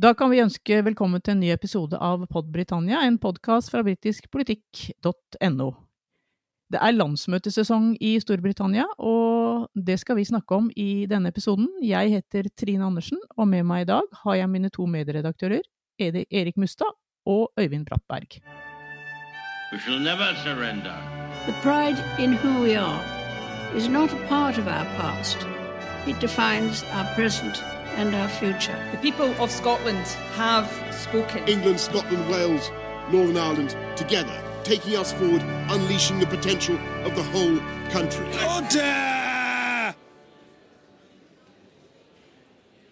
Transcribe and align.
Da 0.00 0.14
kan 0.16 0.30
vi 0.32 0.38
ønske 0.40 0.78
velkommen 0.80 1.20
til 1.20 1.34
en 1.34 1.42
ny 1.42 1.50
episode 1.52 1.98
av 2.00 2.22
Podbritannia, 2.32 3.02
en 3.04 3.18
podkast 3.20 3.68
fra 3.68 3.82
britiskpolitikk.no. 3.84 5.66
Det 6.72 6.78
er 6.80 6.94
landsmøtesesong 6.94 7.90
i 8.00 8.14
Storbritannia, 8.22 8.86
og 8.96 9.66
det 9.76 9.98
skal 10.00 10.16
vi 10.16 10.24
snakke 10.24 10.56
om 10.56 10.70
i 10.72 11.04
denne 11.10 11.28
episoden. 11.28 11.66
Jeg 11.84 12.14
heter 12.14 12.48
Trine 12.56 12.86
Andersen, 12.86 13.20
og 13.36 13.50
med 13.50 13.66
meg 13.68 13.82
i 13.84 13.88
dag 13.90 14.08
har 14.22 14.38
jeg 14.38 14.48
mine 14.48 14.70
to 14.72 14.86
medredaktører, 14.88 15.66
Erik 16.00 16.56
Mustad 16.56 16.96
og 17.28 17.50
Øyvind 17.60 17.84
Brattberg. 17.90 18.40
We 19.72 19.82
shall 19.84 20.00
never 20.00 20.32
surrender. 20.46 20.96
The 21.44 21.52
pride 21.60 22.00
in 22.16 22.32
who 22.40 22.62
we 22.64 22.72
are 22.72 23.04
is 23.76 23.88
not 23.88 24.14
a 24.14 24.26
part 24.32 24.56
of 24.56 24.66
our 24.66 24.88
past. 24.96 25.44
It 26.08 26.16
defines 26.24 26.84
our 26.96 27.04
present 27.14 27.60
and 27.96 28.14
our 28.14 28.28
future. 28.28 28.78
The 28.92 28.98
people 28.98 29.34
of 29.42 29.50
Scotland 29.50 30.06
have 30.36 30.68
spoken. 30.92 31.46
England, 31.48 31.80
Scotland, 31.80 32.28
Wales, 32.30 32.70
Northern 33.10 33.36
Ireland, 33.36 33.76
together, 33.96 34.36
taking 34.64 34.96
us 34.96 35.12
forward, 35.12 35.42
unleashing 35.70 36.18
the 36.20 36.26
potential 36.26 36.76
of 37.04 37.14
the 37.14 37.22
whole 37.32 37.58
country. 37.90 38.26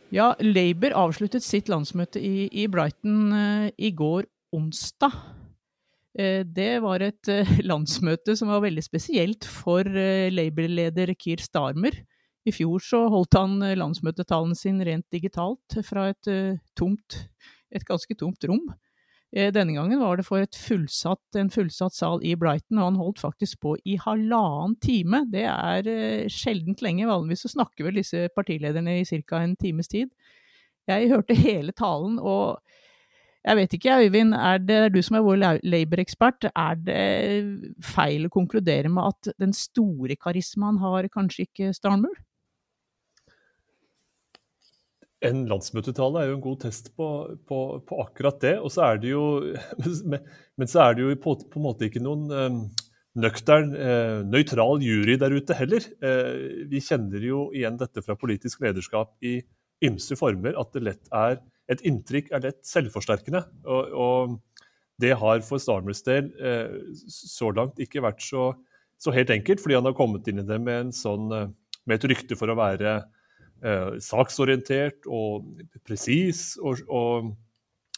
Ja, 0.08 0.32
Labour 0.40 0.94
avsluttet 0.96 1.44
sitt 1.44 1.68
landsmøte 1.68 2.20
i, 2.24 2.46
i 2.48 2.64
Brighton 2.72 3.32
uh, 3.32 3.66
i 3.76 3.90
går 3.92 4.24
onsdag. 4.56 5.12
Uh, 6.16 6.40
det 6.48 6.78
var 6.80 7.04
et 7.04 7.28
uh, 7.28 7.50
landsmøte 7.70 8.36
som 8.38 8.48
var 8.48 8.64
veldig 8.64 8.84
spesielt 8.86 9.44
for 9.44 9.84
Labour-leder 10.32 11.12
Keir 11.12 11.44
Starmer. 11.44 12.00
I 12.48 12.52
fjor 12.54 12.82
så 12.84 13.04
holdt 13.12 13.36
han 13.38 13.58
eh, 13.66 13.76
landsmøtetalen 13.78 14.56
sin 14.58 14.80
rent 14.86 15.06
digitalt 15.14 15.78
fra 15.86 16.08
et, 16.12 16.28
eh, 16.32 16.60
tomt, 16.78 17.24
et 17.74 17.84
ganske 17.88 18.16
tomt 18.18 18.46
rom. 18.48 18.64
Eh, 19.34 19.50
Denne 19.52 19.74
gangen 19.76 20.00
var 20.00 20.16
det 20.16 20.24
for 20.24 20.44
fullsatt, 20.56 21.36
en 21.36 21.52
fullsatt 21.52 21.96
sal 21.96 22.22
i 22.24 22.32
Brighton, 22.40 22.80
og 22.80 22.86
han 22.90 23.00
holdt 23.02 23.20
faktisk 23.20 23.60
på 23.64 23.74
i 23.84 23.98
halvannen 24.00 24.78
time. 24.80 25.24
Det 25.32 25.44
er 25.50 26.28
sjeldent 26.32 26.80
lenge. 26.84 27.08
Vanligvis 27.10 27.44
så 27.44 27.52
snakker 27.58 27.88
vel 27.88 28.00
disse 28.00 28.28
partilederne 28.36 29.00
i 29.02 29.04
ca. 29.04 29.42
en 29.42 29.56
times 29.60 29.88
tid. 29.92 30.08
Jeg 30.88 31.10
hørte 31.12 31.36
hele 31.36 31.74
talen, 31.76 32.16
og 32.18 32.62
jeg 33.44 33.56
vet 33.56 33.74
ikke, 33.76 33.98
Øyvind, 34.04 34.32
er 34.34 34.58
det 34.58 34.76
er 34.76 34.88
du 34.92 35.02
som 35.04 35.16
er 35.18 35.24
vår 35.24 35.36
la- 35.40 35.60
Labour-ekspert, 35.62 36.48
er 36.56 36.80
det 36.80 37.02
feil 37.84 38.26
å 38.26 38.32
konkludere 38.32 38.88
med 38.92 39.12
at 39.12 39.30
den 39.40 39.52
store 39.56 40.16
karismaen 40.16 40.80
har 40.82 41.08
kanskje 41.12 41.46
ikke 41.46 41.70
Starmer? 41.76 42.16
En 45.26 45.46
landsmøtetale 45.50 46.20
er 46.20 46.28
jo 46.30 46.36
en 46.36 46.44
god 46.44 46.60
test 46.62 46.92
på, 46.94 47.08
på, 47.48 47.62
på 47.88 48.02
akkurat 48.04 48.38
det. 48.44 48.54
Og 48.62 48.70
så 48.70 48.84
er 48.86 49.00
det 49.02 49.10
jo, 49.10 49.24
men, 50.12 50.28
men 50.58 50.70
så 50.70 50.84
er 50.84 50.98
det 50.98 51.06
jo 51.06 51.16
på, 51.22 51.34
på 51.48 51.60
en 51.60 51.66
måte 51.66 51.88
ikke 51.88 52.04
noen 52.04 52.28
um, 52.30 52.60
nøktern, 53.18 53.72
eh, 53.74 54.20
nøytral 54.28 54.82
jury 54.84 55.16
der 55.18 55.34
ute 55.34 55.56
heller. 55.58 55.84
Eh, 56.04 56.66
vi 56.70 56.82
kjenner 56.84 57.24
jo 57.24 57.48
igjen 57.56 57.78
dette 57.80 58.04
fra 58.04 58.18
politisk 58.18 58.62
lederskap 58.62 59.16
i 59.26 59.40
ymse 59.84 60.18
former, 60.18 60.54
at 60.58 60.74
det 60.74 60.84
lett 60.86 61.10
er 61.14 61.38
et 61.68 61.82
inntrykk 61.86 62.30
er 62.32 62.46
lett 62.46 62.60
selvforsterkende. 62.66 63.42
Og, 63.68 63.92
og 63.92 64.62
det 65.02 65.14
har 65.20 65.42
for 65.46 65.62
Starmers 65.62 66.02
del 66.06 66.30
eh, 66.40 66.78
så 67.10 67.52
langt 67.54 67.80
ikke 67.82 68.02
vært 68.04 68.22
så, 68.24 68.50
så 68.98 69.14
helt 69.14 69.30
enkelt, 69.34 69.62
fordi 69.62 69.78
han 69.78 69.86
har 69.88 69.96
kommet 69.98 70.28
inn 70.30 70.42
i 70.42 70.46
det 70.48 70.58
med, 70.62 70.94
sånn, 70.96 71.28
eh, 71.34 71.50
med 71.86 71.98
et 71.98 72.08
rykte 72.12 72.38
for 72.38 72.50
å 72.50 72.58
være 72.58 73.00
eh, 73.62 73.98
saksorientert 74.04 75.06
og 75.06 75.48
presis, 75.86 76.56
og, 76.62 76.82
og 76.88 77.32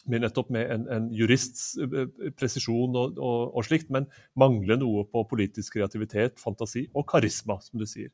med 0.09 0.23
nettopp 0.23 0.49
med 0.53 0.71
en, 0.73 0.87
en 0.93 1.09
jurists 1.13 1.75
eh, 1.81 2.07
presisjon 2.37 2.95
og, 2.97 3.19
og, 3.19 3.53
og 3.55 3.67
slikt, 3.67 3.91
men 3.93 4.09
mangler 4.39 4.79
noe 4.81 5.05
på 5.09 5.25
politisk 5.29 5.77
kreativitet, 5.77 6.41
fantasi 6.41 6.87
og 6.95 7.07
karisma, 7.11 7.59
som 7.61 7.81
du 7.81 7.87
sier. 7.89 8.11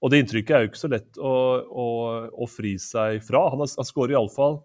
Og 0.00 0.12
det 0.12 0.22
inntrykket 0.22 0.56
er 0.56 0.64
jo 0.64 0.70
ikke 0.70 0.80
så 0.80 0.90
lett 0.90 1.18
å, 1.20 1.32
å, 1.60 1.86
å 2.32 2.46
fri 2.48 2.76
seg 2.80 3.20
fra. 3.24 3.44
Han, 3.52 3.60
har, 3.60 3.72
han 3.76 3.88
skårer 3.88 4.16
iallfall 4.16 4.62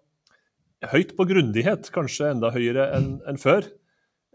høyt 0.92 1.12
på 1.16 1.26
grundighet, 1.28 1.90
kanskje 1.92 2.30
enda 2.32 2.52
høyere 2.54 2.88
enn 2.96 3.10
en 3.28 3.40
før. 3.40 3.68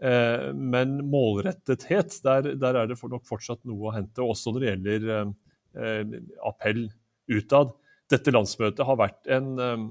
Eh, 0.02 0.48
men 0.54 0.96
målrettethet, 1.10 2.16
der, 2.24 2.52
der 2.58 2.78
er 2.80 2.90
det 2.90 2.98
nok 2.98 3.26
fortsatt 3.28 3.62
noe 3.68 3.90
å 3.90 3.94
hente, 3.94 4.24
også 4.24 4.54
når 4.54 4.64
det 4.64 4.70
gjelder 4.70 5.08
eh, 5.16 5.32
eh, 5.78 6.16
appell 6.48 6.84
utad. 7.30 7.74
Dette 8.12 8.32
landsmøtet 8.34 8.84
har 8.84 8.98
vært 9.00 9.30
en, 9.32 9.52
eh, 9.62 9.84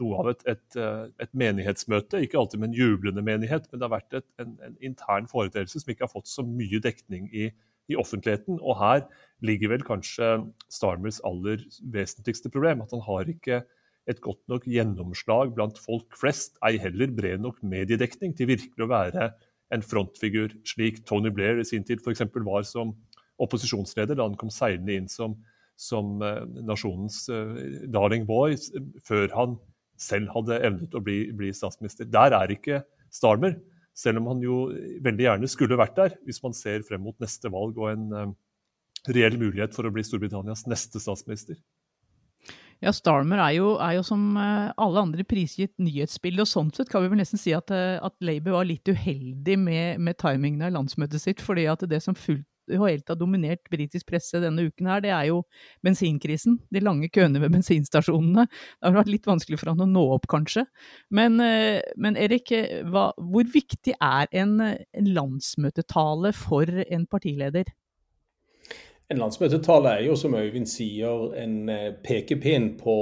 noe 0.00 0.16
av 0.22 0.30
et, 0.32 0.40
et, 0.50 0.78
eh, 0.80 1.04
et 1.22 1.36
menighetsmøte, 1.38 2.22
ikke 2.24 2.40
alltid 2.40 2.60
med 2.60 2.72
en 2.72 2.78
jublende 2.80 3.22
menighet, 3.22 3.68
men 3.70 3.78
det 3.78 3.86
har 3.86 3.94
vært 3.94 4.18
et, 4.18 4.26
en, 4.42 4.56
en 4.66 4.74
intern 4.82 5.28
foreteelse 5.30 5.82
som 5.82 5.92
ikke 5.92 6.08
har 6.08 6.12
fått 6.12 6.30
så 6.30 6.42
mye 6.46 6.82
dekning 6.82 7.28
i, 7.30 7.52
i 7.92 7.98
offentligheten. 8.00 8.58
Og 8.58 8.78
her 8.80 9.06
ligger 9.44 9.74
vel 9.74 9.86
kanskje 9.86 10.34
Starmers 10.72 11.20
aller 11.28 11.62
vesentligste 11.94 12.50
problem, 12.50 12.82
at 12.82 12.94
han 12.96 13.04
har 13.06 13.30
ikke 13.30 13.62
et 14.10 14.20
godt 14.24 14.42
nok 14.52 14.66
gjennomslag 14.68 15.54
blant 15.56 15.78
folk 15.80 16.16
flest, 16.18 16.58
ei 16.66 16.76
heller 16.80 17.12
bred 17.14 17.40
nok 17.40 17.62
mediedekning 17.64 18.34
til 18.36 18.50
virkelig 18.52 18.84
å 18.84 18.90
være 18.90 19.30
en 19.72 19.84
frontfigur, 19.84 20.52
slik 20.68 21.02
Tony 21.08 21.32
Blair 21.32 21.60
i 21.60 21.66
sin 21.66 21.86
tid 21.86 22.02
f.eks. 22.04 22.26
var 22.44 22.66
som 22.68 22.92
opposisjonsleder 23.42 24.18
da 24.18 24.26
han 24.28 24.36
kom 24.38 24.52
seilende 24.52 24.94
inn 24.98 25.08
som, 25.10 25.38
som 25.80 26.22
eh, 26.22 26.42
nasjonens 26.66 27.24
eh, 27.32 27.86
darling 27.92 28.26
boy, 28.28 28.56
før 29.06 29.30
han 29.34 29.56
selv 30.00 30.32
hadde 30.34 30.58
evnet 30.66 30.94
å 30.94 31.02
bli, 31.04 31.20
bli 31.36 31.52
statsminister. 31.54 32.08
Der 32.10 32.34
er 32.36 32.52
ikke 32.54 32.82
Starmer, 33.14 33.56
selv 33.94 34.20
om 34.20 34.32
han 34.32 34.42
jo 34.42 34.56
veldig 35.04 35.28
gjerne 35.28 35.50
skulle 35.50 35.78
vært 35.78 35.98
der, 35.98 36.16
hvis 36.26 36.42
man 36.42 36.56
ser 36.56 36.82
frem 36.86 37.04
mot 37.06 37.18
neste 37.22 37.50
valg 37.52 37.78
og 37.78 37.92
en 37.92 38.08
eh, 38.18 38.34
reell 39.14 39.38
mulighet 39.38 39.74
for 39.76 39.86
å 39.86 39.94
bli 39.94 40.04
Storbritannias 40.06 40.66
neste 40.70 41.02
statsminister. 41.02 41.58
Ja, 42.82 42.92
Starmer 42.92 43.40
er 43.40 43.54
jo, 43.56 43.74
er 43.80 43.94
jo 43.98 44.02
som 44.06 44.34
eh, 44.36 44.72
alle 44.82 45.04
andre 45.06 45.24
prisgitt 45.28 45.72
nyhetsbildet, 45.80 46.42
og 46.44 46.50
sånn 46.50 46.72
sett 46.74 46.90
kan 46.92 47.04
vi 47.04 47.12
vel 47.12 47.22
nesten 47.22 47.40
si 47.40 47.54
at, 47.56 47.70
eh, 47.72 47.96
at 48.02 48.16
Labour 48.24 48.58
var 48.58 48.68
litt 48.68 48.88
uheldig 48.90 49.56
med, 49.60 50.02
med 50.04 50.18
timingen 50.20 50.66
av 50.66 50.74
landsmøtet 50.74 51.22
sitt, 51.22 51.44
fordi 51.44 51.68
at 51.70 51.86
det 51.88 52.02
som 52.04 52.18
fullt 52.18 52.46
og 52.72 52.86
helt 52.88 53.10
har 53.10 53.18
dominert 53.20 53.62
britisk 53.72 54.08
presse 54.08 54.40
denne 54.42 54.66
uken 54.68 54.88
her, 54.88 55.02
det 55.04 55.12
er 55.14 55.28
jo 55.30 55.42
bensinkrisen. 55.84 56.58
De 56.72 56.82
lange 56.82 57.10
køene 57.12 57.42
ved 57.42 57.52
bensinstasjonene. 57.56 58.46
Det 58.48 58.88
har 58.88 58.98
vært 58.98 59.12
litt 59.12 59.28
vanskelig 59.28 59.60
for 59.60 59.72
han 59.72 59.84
å 59.84 59.90
nå 59.90 60.04
opp, 60.16 60.28
kanskje. 60.30 60.66
Men, 61.14 61.38
eh, 61.44 61.80
men 62.00 62.18
Erik, 62.20 62.52
eh, 62.56 62.82
hva, 62.88 63.10
hvor 63.18 63.48
viktig 63.52 63.96
er 64.00 64.30
en, 64.32 64.58
en 64.62 65.14
landsmøtetale 65.16 66.34
for 66.36 66.70
en 66.84 67.08
partileder? 67.10 67.74
En 69.12 69.20
landsmøtetale 69.20 69.98
er 69.98 70.06
jo, 70.06 70.16
som 70.16 70.32
Øyvind 70.38 70.66
sier, 70.70 71.28
en 71.36 71.68
eh, 71.68 71.90
pekepinn 72.06 72.72
på 72.80 72.96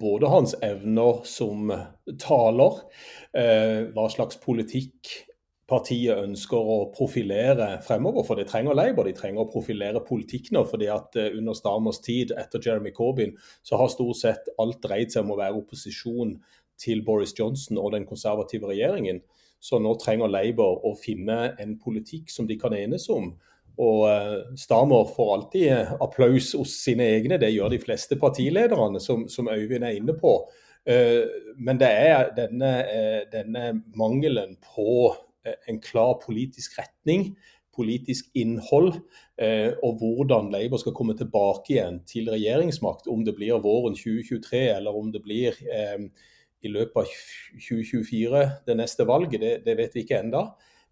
både 0.00 0.28
hans 0.28 0.54
evner 0.62 1.22
som 1.28 1.72
taler, 2.20 2.80
hva 3.32 4.04
slags 4.12 4.36
politikk 4.42 5.08
partiet 5.70 6.18
ønsker 6.18 6.58
å 6.58 6.78
profilere 6.94 7.76
fremover. 7.86 8.26
For 8.26 8.38
de 8.38 8.46
trenger 8.48 8.76
Labour. 8.76 9.06
De 9.08 9.14
trenger 9.16 9.44
å 9.44 9.50
profilere 9.50 10.02
politikk 10.04 10.50
nå. 10.54 10.64
fordi 10.68 10.88
at 10.92 11.16
eh, 11.16 11.36
under 11.38 11.56
Starmers 11.56 12.02
tid 12.04 12.34
etter 12.38 12.62
Jeremy 12.64 12.92
Corbyn, 12.94 13.36
så 13.62 13.78
har 13.80 13.92
stort 13.92 14.20
sett 14.20 14.50
alt 14.58 14.82
dreid 14.82 15.12
seg 15.12 15.24
om 15.24 15.36
å 15.36 15.38
være 15.40 15.60
opposisjon 15.62 16.36
til 16.82 17.04
Boris 17.06 17.34
Johnson 17.38 17.78
og 17.78 17.92
den 17.94 18.06
konservative 18.08 18.68
regjeringen. 18.70 19.22
Så 19.62 19.78
nå 19.78 19.94
trenger 20.02 20.30
Labour 20.32 20.82
å 20.88 20.96
finne 20.98 21.54
en 21.62 21.76
politikk 21.78 22.32
som 22.34 22.48
de 22.48 22.58
kan 22.58 22.74
enes 22.74 23.06
om. 23.12 23.30
Og 23.82 24.02
eh, 24.10 24.40
Stamer 24.58 25.08
får 25.14 25.34
alltid 25.36 25.94
applaus 26.02 26.52
hos 26.58 26.74
sine 26.82 27.06
egne, 27.14 27.38
det 27.40 27.54
gjør 27.54 27.72
de 27.72 27.80
fleste 27.80 28.18
partilederne, 28.20 29.00
som, 29.00 29.28
som 29.30 29.48
Øyvind 29.48 29.86
er 29.86 29.96
inne 29.96 30.18
på. 30.18 30.34
Eh, 30.84 31.22
Men 31.56 31.78
det 31.78 31.88
er 31.88 32.32
denne, 32.36 32.72
denne 33.32 33.68
mangelen 33.94 34.58
på 34.74 35.14
en 35.44 35.80
klar 35.82 36.18
politisk 36.22 36.78
retning, 36.78 37.32
politisk 37.72 38.28
innhold, 38.36 38.98
eh, 39.40 39.72
og 39.82 40.02
hvordan 40.02 40.50
Labour 40.52 40.80
skal 40.82 40.94
komme 40.96 41.16
tilbake 41.16 41.76
igjen 41.76 42.02
til 42.08 42.28
regjeringsmakt, 42.30 43.08
om 43.08 43.24
det 43.24 43.34
blir 43.38 43.62
våren 43.64 43.96
2023 43.96 44.66
eller 44.76 44.98
om 44.98 45.12
det 45.12 45.22
blir 45.24 45.56
eh, 45.72 46.04
i 46.62 46.70
løpet 46.70 47.00
av 47.02 47.14
2024, 47.56 48.44
det 48.66 48.76
neste 48.78 49.06
valget, 49.08 49.40
det, 49.40 49.54
det 49.66 49.78
vet 49.80 49.96
vi 49.96 50.04
ikke 50.04 50.20
enda. 50.20 50.44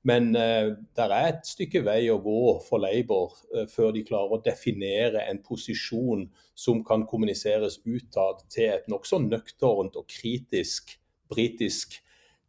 Men 0.03 0.31
eh, 0.37 0.73
det 0.97 1.05
er 1.05 1.27
et 1.29 1.45
stykke 1.45 1.83
vei 1.85 2.07
å 2.09 2.21
gå 2.25 2.41
for 2.65 2.81
Labour 2.81 3.35
eh, 3.53 3.67
før 3.69 3.93
de 3.93 4.05
klarer 4.09 4.39
å 4.39 4.43
definere 4.45 5.27
en 5.29 5.43
posisjon 5.45 6.25
som 6.57 6.81
kan 6.85 7.05
kommuniseres 7.09 7.83
utad 7.85 8.41
til 8.53 8.73
et 8.73 8.89
nokså 8.89 9.21
nøkternt 9.27 10.01
og 10.01 10.09
kritisk 10.09 10.97
britisk 11.31 12.01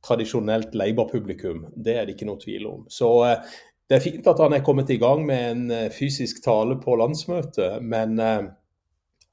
tradisjonelt 0.05 0.75
Labour-publikum. 0.75 1.65
Det 1.75 1.95
er 1.95 2.05
det 2.05 2.15
ikke 2.15 2.29
noe 2.29 2.41
tvil 2.41 2.67
om. 2.69 2.85
Så 2.89 3.09
eh, 3.27 3.51
det 3.89 3.97
er 3.97 4.05
fint 4.05 4.27
at 4.31 4.39
han 4.41 4.55
er 4.55 4.65
kommet 4.65 4.89
i 4.93 4.99
gang 5.01 5.23
med 5.27 5.43
en 5.51 5.63
eh, 5.75 5.91
fysisk 5.93 6.41
tale 6.45 6.79
på 6.81 6.97
landsmøtet, 6.99 7.81
men 7.83 8.17
eh, 8.19 8.49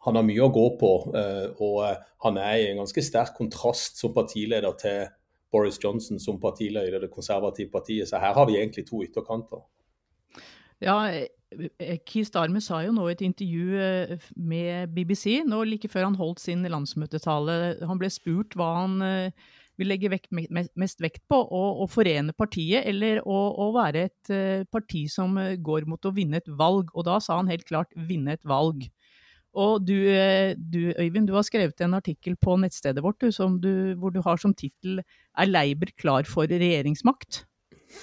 han 0.07 0.19
har 0.19 0.27
mye 0.27 0.45
å 0.45 0.53
gå 0.55 0.67
på. 0.81 0.91
Og 1.11 1.79
han 2.25 2.37
er 2.41 2.53
i 2.55 2.69
en 2.69 2.79
ganske 2.81 3.03
sterk 3.03 3.35
kontrast 3.37 3.99
som 3.99 4.13
partileder 4.15 4.77
til 4.79 5.09
Boris 5.53 5.77
Johnson 5.83 6.21
som 6.23 6.39
partileder 6.41 6.97
i 6.97 7.01
det 7.03 7.11
konservative 7.11 7.69
partiet. 7.73 8.07
Så 8.09 8.21
her 8.23 8.33
har 8.33 8.47
vi 8.49 8.57
egentlig 8.57 8.87
to 8.87 9.03
ytterkanter. 9.03 9.61
Ja, 10.81 10.95
Keir 12.07 12.25
Starmer 12.25 12.63
sa 12.63 12.79
jo 12.87 12.95
nå 12.95 13.09
i 13.09 13.17
et 13.17 13.27
intervju 13.27 13.83
med 14.39 14.95
BBC, 14.95 15.43
nå 15.45 15.65
like 15.67 15.91
før 15.91 16.07
han 16.07 16.21
holdt 16.23 16.47
sin 16.47 16.63
landsmøtetale. 16.63 17.59
Han 17.91 18.01
ble 18.01 18.13
spurt 18.15 18.55
hva 18.57 18.71
han 18.79 19.01
vil 19.79 19.91
legge 19.93 20.11
vekt, 20.13 20.31
mest 20.33 21.03
vekt 21.03 21.23
på, 21.31 21.39
å, 21.39 21.63
å 21.83 21.89
forene 21.91 22.35
partiet 22.37 22.87
eller 22.91 23.23
å, 23.23 23.39
å, 23.65 23.71
være 23.77 24.09
et 24.09 24.33
parti 24.73 25.05
som 25.11 25.39
går 25.39 25.87
mot 25.89 26.05
å 26.05 26.15
vinne 26.15 26.41
et 26.43 26.51
valg. 26.61 26.91
Og 26.95 27.07
da 27.07 27.19
sa 27.23 27.39
han 27.39 27.51
helt 27.51 27.67
klart 27.69 27.95
'vinne 27.95 28.35
et 28.35 28.45
valg'. 28.49 28.89
Og 29.59 29.83
du, 29.83 29.97
du, 30.59 30.93
Øyvind, 30.93 31.27
du 31.27 31.35
har 31.35 31.47
skrevet 31.47 31.81
en 31.83 31.97
artikkel 31.99 32.37
på 32.37 32.59
nettstedet 32.61 33.03
vårt 33.03 33.23
du, 33.23 33.31
du, 33.63 33.73
hvor 33.99 34.13
du 34.15 34.21
har 34.23 34.37
som 34.37 34.55
tittel 34.55 35.01
'Er 35.01 35.47
Leiber 35.47 35.95
klar 35.97 36.27
for 36.29 36.47
regjeringsmakt'? 36.47 37.45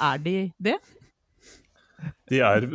Er 0.02 0.18
de 0.18 0.52
det? 0.60 0.80
De 2.30 2.42
er, 2.42 2.66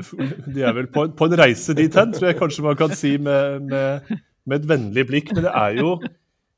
de 0.55 0.62
er 0.62 0.73
vel 0.75 0.88
på, 0.91 1.06
på, 1.17 1.26
en 1.29 1.38
reise 1.38 1.75
dit 1.76 1.94
hen, 1.94 2.12
tror 2.14 2.31
jeg 2.31 2.38
kanskje 2.38 2.64
man 2.64 2.79
kan 2.79 2.94
si 2.96 3.17
med, 3.19 3.67
med, 3.69 4.11
med 4.46 4.62
et 4.62 4.69
vennlig 4.70 5.06
blikk. 5.11 5.35
Men 5.35 5.46
det 5.46 5.53
er 5.55 5.76
jo, 5.81 5.91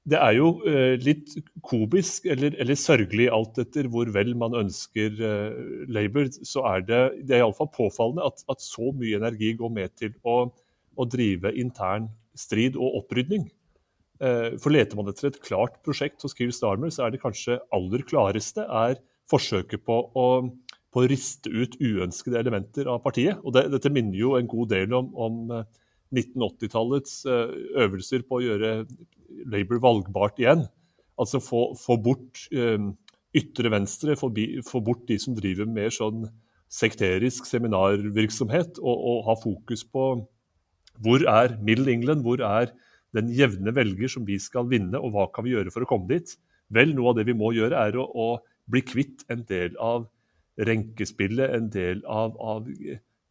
det 0.09 0.19
er 0.19 0.35
jo 0.35 0.49
uh, 0.65 0.95
litt 0.99 1.37
komisk 1.63 2.27
eller, 2.33 2.57
eller, 2.59 2.79
sørgelig, 2.79 3.29
alt 3.31 3.61
etter 3.63 3.87
hvor 3.91 4.09
vel 4.15 4.33
man 4.39 4.57
ønsker 4.59 5.15
uh, 5.21 5.87
Labour. 5.93 6.31
Så 6.43 6.65
er 6.67 6.83
det, 6.89 7.03
det 7.29 7.37
er 7.37 7.45
iallfall 7.45 7.71
påfallende 7.75 8.27
at, 8.27 8.43
at, 8.51 8.65
så 8.65 8.91
mye 8.99 9.21
energi 9.21 9.53
går 9.59 9.71
med 9.75 9.95
til 10.01 10.17
å, 10.27 10.49
å 10.99 11.07
drive 11.07 11.55
intern 11.55 12.11
strid 12.39 12.79
og 12.81 13.03
opprydning. 13.03 13.47
Uh, 14.23 14.59
for 14.63 14.75
leter 14.75 14.99
man 14.99 15.11
etter 15.13 15.31
et 15.31 15.41
klart 15.45 15.79
prosjekt 15.87 16.27
hos 16.27 16.35
Keir 16.39 16.51
Starmer, 16.55 16.91
så 16.91 17.07
er 17.07 17.15
det 17.15 17.23
kanskje 17.23 17.61
aller 17.75 18.03
klareste 18.09 18.67
er 18.67 18.99
forsøket 19.31 19.87
på 19.87 20.03
å 20.19 20.29
på 20.93 21.01
å 21.01 21.09
riste 21.09 21.49
ut 21.49 21.79
uønskede 21.81 22.37
elementer 22.37 22.85
av 22.93 22.99
partiet. 23.01 23.39
Og 23.49 23.55
det, 23.57 23.63
Dette 23.73 23.89
minner 23.89 24.13
jo 24.13 24.35
en 24.37 24.51
god 24.51 24.75
del 24.75 24.93
om, 24.93 25.07
om 25.17 25.55
1980-tallets 26.13 27.23
eh, 27.27 27.33
eh, 27.33 27.81
øvelser 27.87 28.25
på 28.27 28.39
å 28.39 28.45
gjøre 28.45 28.73
Labour 29.49 29.81
valgbart 29.83 30.41
igjen. 30.43 30.67
Altså 31.21 31.41
få, 31.43 31.73
få 31.79 31.97
bort 32.03 32.47
um, 32.57 32.93
ytre 33.37 33.71
venstre, 33.73 34.17
få, 34.19 34.31
få, 34.69 34.81
bort 34.85 35.05
de 35.09 35.19
som 35.21 35.37
driver 35.37 35.69
mer 35.69 35.93
sånn 35.93 36.27
sekterisk 36.73 37.47
seminarvirksomhet, 37.49 38.81
og, 38.81 38.97
og, 38.97 39.19
ha 39.29 39.37
fokus 39.41 39.85
på 39.85 40.07
hvor 41.03 41.25
er 41.29 41.57
Middle 41.65 41.93
England, 41.93 42.25
hvor 42.25 42.41
er 42.45 42.73
den 43.17 43.29
jevne 43.37 43.75
velger 43.77 44.09
som 44.13 44.25
vi 44.29 44.39
skal 44.41 44.69
vinne, 44.71 45.01
og 45.01 45.13
hva 45.13 45.29
kan 45.33 45.45
vi 45.45 45.53
gjøre 45.53 45.73
for 45.73 45.85
å 45.85 45.89
komme 45.89 46.09
dit? 46.13 46.35
Vel, 46.73 46.95
noe 46.97 47.13
av 47.13 47.21
det 47.21 47.27
vi 47.29 47.37
må 47.37 47.53
gjøre, 47.57 47.77
er 47.77 47.99
å, 48.01 48.07
å 48.09 48.29
bli 48.73 48.85
kvitt 48.85 49.25
en 49.33 49.45
del 49.49 49.77
av 49.81 50.07
renkespillet, 50.61 51.53
en 51.57 51.69
del 51.73 52.05
av, 52.09 52.37
av 52.41 52.69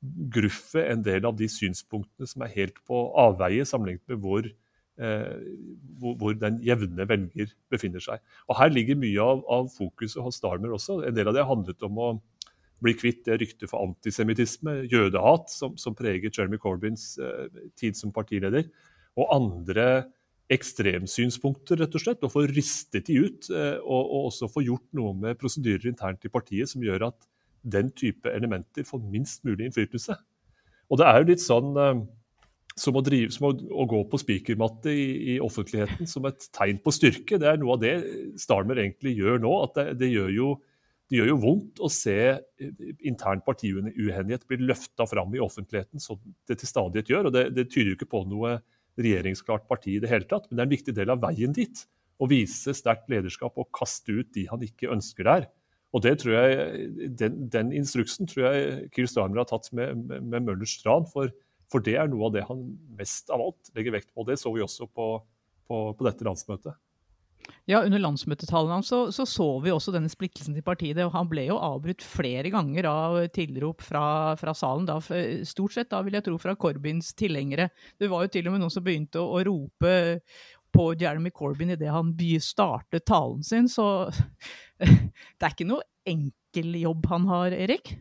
gruffet, 0.01 0.88
en 0.89 1.03
del 1.06 1.25
av 1.30 1.38
de 1.38 1.48
synspunktene 1.51 2.30
som 2.30 2.44
er 2.45 2.53
helt 2.56 2.81
på 2.88 3.03
avveie 3.21 3.65
sammenlignet 3.68 4.03
med 4.09 4.21
hvor, 4.24 4.48
eh, 4.98 5.36
hvor, 6.01 6.15
hvor, 6.18 6.38
den 6.38 6.57
jevne 6.65 7.06
velger 7.09 7.53
befinner 7.71 8.03
seg. 8.03 8.24
Og 8.50 8.57
Her 8.57 8.74
ligger 8.74 9.00
mye 9.00 9.21
av, 9.21 9.44
av 9.45 9.69
fokuset 9.75 10.21
hos 10.25 10.42
Starmer 10.42 10.74
også. 10.77 11.03
En 11.06 11.18
del 11.18 11.30
av 11.30 11.38
det 11.38 11.48
handlet 11.48 11.86
om 11.88 12.01
å 12.01 12.12
bli 12.81 12.95
kvitt 12.98 13.27
det 13.27 13.38
ryktet 13.44 13.69
for 13.69 13.86
antisemittisme, 13.86 14.80
jødehat, 14.89 15.51
som, 15.53 15.75
som 15.77 15.94
preget 15.98 16.33
Jeremy 16.38 16.57
Corbyns 16.62 17.13
eh, 17.21 17.62
tid 17.77 17.98
som 17.98 18.13
partileder, 18.15 18.65
og 19.19 19.30
andre 19.36 19.88
ekstremsynspunkter, 20.51 21.80
rett 21.80 21.94
og 21.95 22.03
slett, 22.03 22.24
og 22.25 22.33
få 22.33 22.44
ristet 22.50 23.07
de 23.07 23.19
ut. 23.21 23.51
Eh, 23.53 23.77
og, 23.80 24.01
og, 24.01 24.31
også 24.31 24.50
få 24.51 24.65
gjort 24.65 24.88
noe 24.98 25.13
med 25.18 25.39
prosedyrer 25.39 25.92
internt 25.92 26.25
i 26.25 26.33
partiet 26.33 26.71
som 26.71 26.83
gjør 26.83 27.12
at 27.12 27.30
den 27.61 27.91
type 27.97 28.31
elementer 28.31 28.85
får 28.87 29.03
minst 29.11 29.45
mulig 29.47 29.67
innflytelse. 29.67 30.17
Og 30.91 30.99
det 30.99 31.07
er 31.07 31.21
jo 31.21 31.29
litt 31.29 31.43
sånn 31.43 31.77
eh, 31.79 32.01
som 32.79 32.97
å, 32.97 33.03
drive, 33.05 33.31
som 33.35 33.49
å, 33.49 33.53
å 33.53 33.85
gå 33.89 34.01
på 34.11 34.19
spikermatte 34.21 34.91
i, 34.93 35.05
i, 35.35 35.37
offentligheten 35.43 36.09
som 36.09 36.25
et 36.29 36.47
tegn 36.55 36.81
på 36.83 36.93
styrke. 36.95 37.39
Det 37.41 37.47
er 37.47 37.61
noe 37.61 37.77
av 37.77 37.83
det 37.83 37.95
Starmer 38.41 38.81
egentlig 38.83 39.15
gjør 39.19 39.41
nå. 39.43 39.53
at 39.65 39.77
det, 39.77 39.87
det, 40.01 40.11
gjør, 40.13 40.33
jo, 40.35 40.49
det 41.11 41.19
gjør 41.19 41.31
jo 41.33 41.39
vondt 41.45 41.81
å 41.83 41.91
se 41.91 42.17
intern 43.07 43.43
partiuenighet 43.45 44.47
bli 44.49 44.61
løfta 44.63 45.07
fram 45.09 45.35
i 45.35 45.43
offentligheten, 45.43 46.03
som 46.03 46.19
det 46.49 46.59
til 46.61 46.71
stadighet 46.71 47.11
gjør. 47.13 47.29
og 47.29 47.37
Det, 47.37 47.47
det 47.55 47.69
tyder 47.71 47.93
jo 47.93 47.99
ikke 47.99 48.11
på 48.15 48.25
noe 48.31 48.59
regjeringsklart 48.99 49.67
parti 49.69 49.95
i 49.95 50.03
det 50.03 50.11
hele 50.11 50.27
tatt, 50.27 50.49
men 50.49 50.57
det 50.57 50.63
er 50.63 50.69
en 50.69 50.75
viktig 50.75 50.95
del 50.97 51.13
av 51.13 51.21
veien 51.23 51.55
dit. 51.55 51.85
Å 52.21 52.27
vise 52.29 52.75
sterkt 52.77 53.09
lederskap 53.09 53.55
og 53.57 53.71
kaste 53.73 54.13
ut 54.13 54.29
de 54.35 54.45
han 54.51 54.63
ikke 54.65 54.91
ønsker 54.93 55.25
der. 55.27 55.47
Og 55.91 56.03
det 56.05 56.17
tror 56.21 56.38
jeg, 56.38 56.91
Den, 57.19 57.47
den 57.51 57.71
instruksen 57.75 58.29
tror 58.29 58.47
jeg 58.47 58.91
Kiel 58.95 59.09
Starmer 59.11 59.43
har 59.43 59.49
tatt 59.49 59.67
med, 59.75 60.05
med, 60.07 60.23
med 60.23 60.47
Møllers 60.47 60.77
tran, 60.83 61.07
for, 61.11 61.33
for, 61.71 61.83
det 61.83 61.97
er 61.99 62.11
noe 62.11 62.29
av 62.29 62.38
det 62.38 62.45
han 62.47 62.63
mest 62.99 63.31
av 63.33 63.43
alt 63.43 63.73
legger 63.75 63.97
vekt 63.97 64.13
på. 64.13 64.25
Det 64.27 64.39
så 64.39 64.53
vi 64.55 64.63
også 64.63 64.88
på, 64.88 65.11
på, 65.67 65.83
på 65.97 66.07
dette 66.07 66.27
landsmøtet. 66.27 66.79
Ja, 67.69 67.81
Under 67.85 68.01
landsmøtetallene 68.01 68.79
hans 68.79 68.89
så, 68.91 68.99
så, 69.13 69.25
så 69.29 69.45
vi 69.63 69.71
også 69.73 69.93
denne 69.93 70.09
splittelsen 70.11 70.55
til 70.57 70.65
partiet. 70.65 70.99
og 71.05 71.13
Han 71.15 71.29
ble 71.29 71.45
jo 71.47 71.59
avbrutt 71.61 72.03
flere 72.05 72.51
ganger 72.53 72.88
av 72.89 73.17
tilrop 73.35 73.83
fra, 73.85 74.03
fra, 74.39 74.53
salen. 74.57 74.88
Da, 74.89 74.97
stort 75.47 75.75
sett 75.75 75.91
da 75.93 76.01
vil 76.05 76.17
jeg 76.17 76.25
tro 76.27 76.38
fra 76.41 76.55
Corbyns 76.59 77.13
tilhengere. 77.17 77.69
Det 77.99 78.09
var 78.11 78.25
jo 78.25 78.33
til 78.33 78.49
og 78.49 78.55
med 78.55 78.63
noen 78.63 78.73
som 78.73 78.85
begynte 78.85 79.21
å, 79.21 79.38
å 79.38 79.45
rope 79.47 79.93
på 80.73 80.91
Jeremy 81.00 81.31
Corbyn 81.35 81.73
idet 81.75 81.91
han 81.91 82.13
startet 82.39 83.06
talen 83.06 83.44
sin. 83.44 83.69
Så 83.69 84.12
det 84.79 85.44
er 85.44 85.51
ikke 85.51 85.69
noe 85.69 85.85
enkel 86.07 86.75
jobb 86.81 87.06
han 87.12 87.27
har, 87.29 87.51
Erik? 87.51 87.95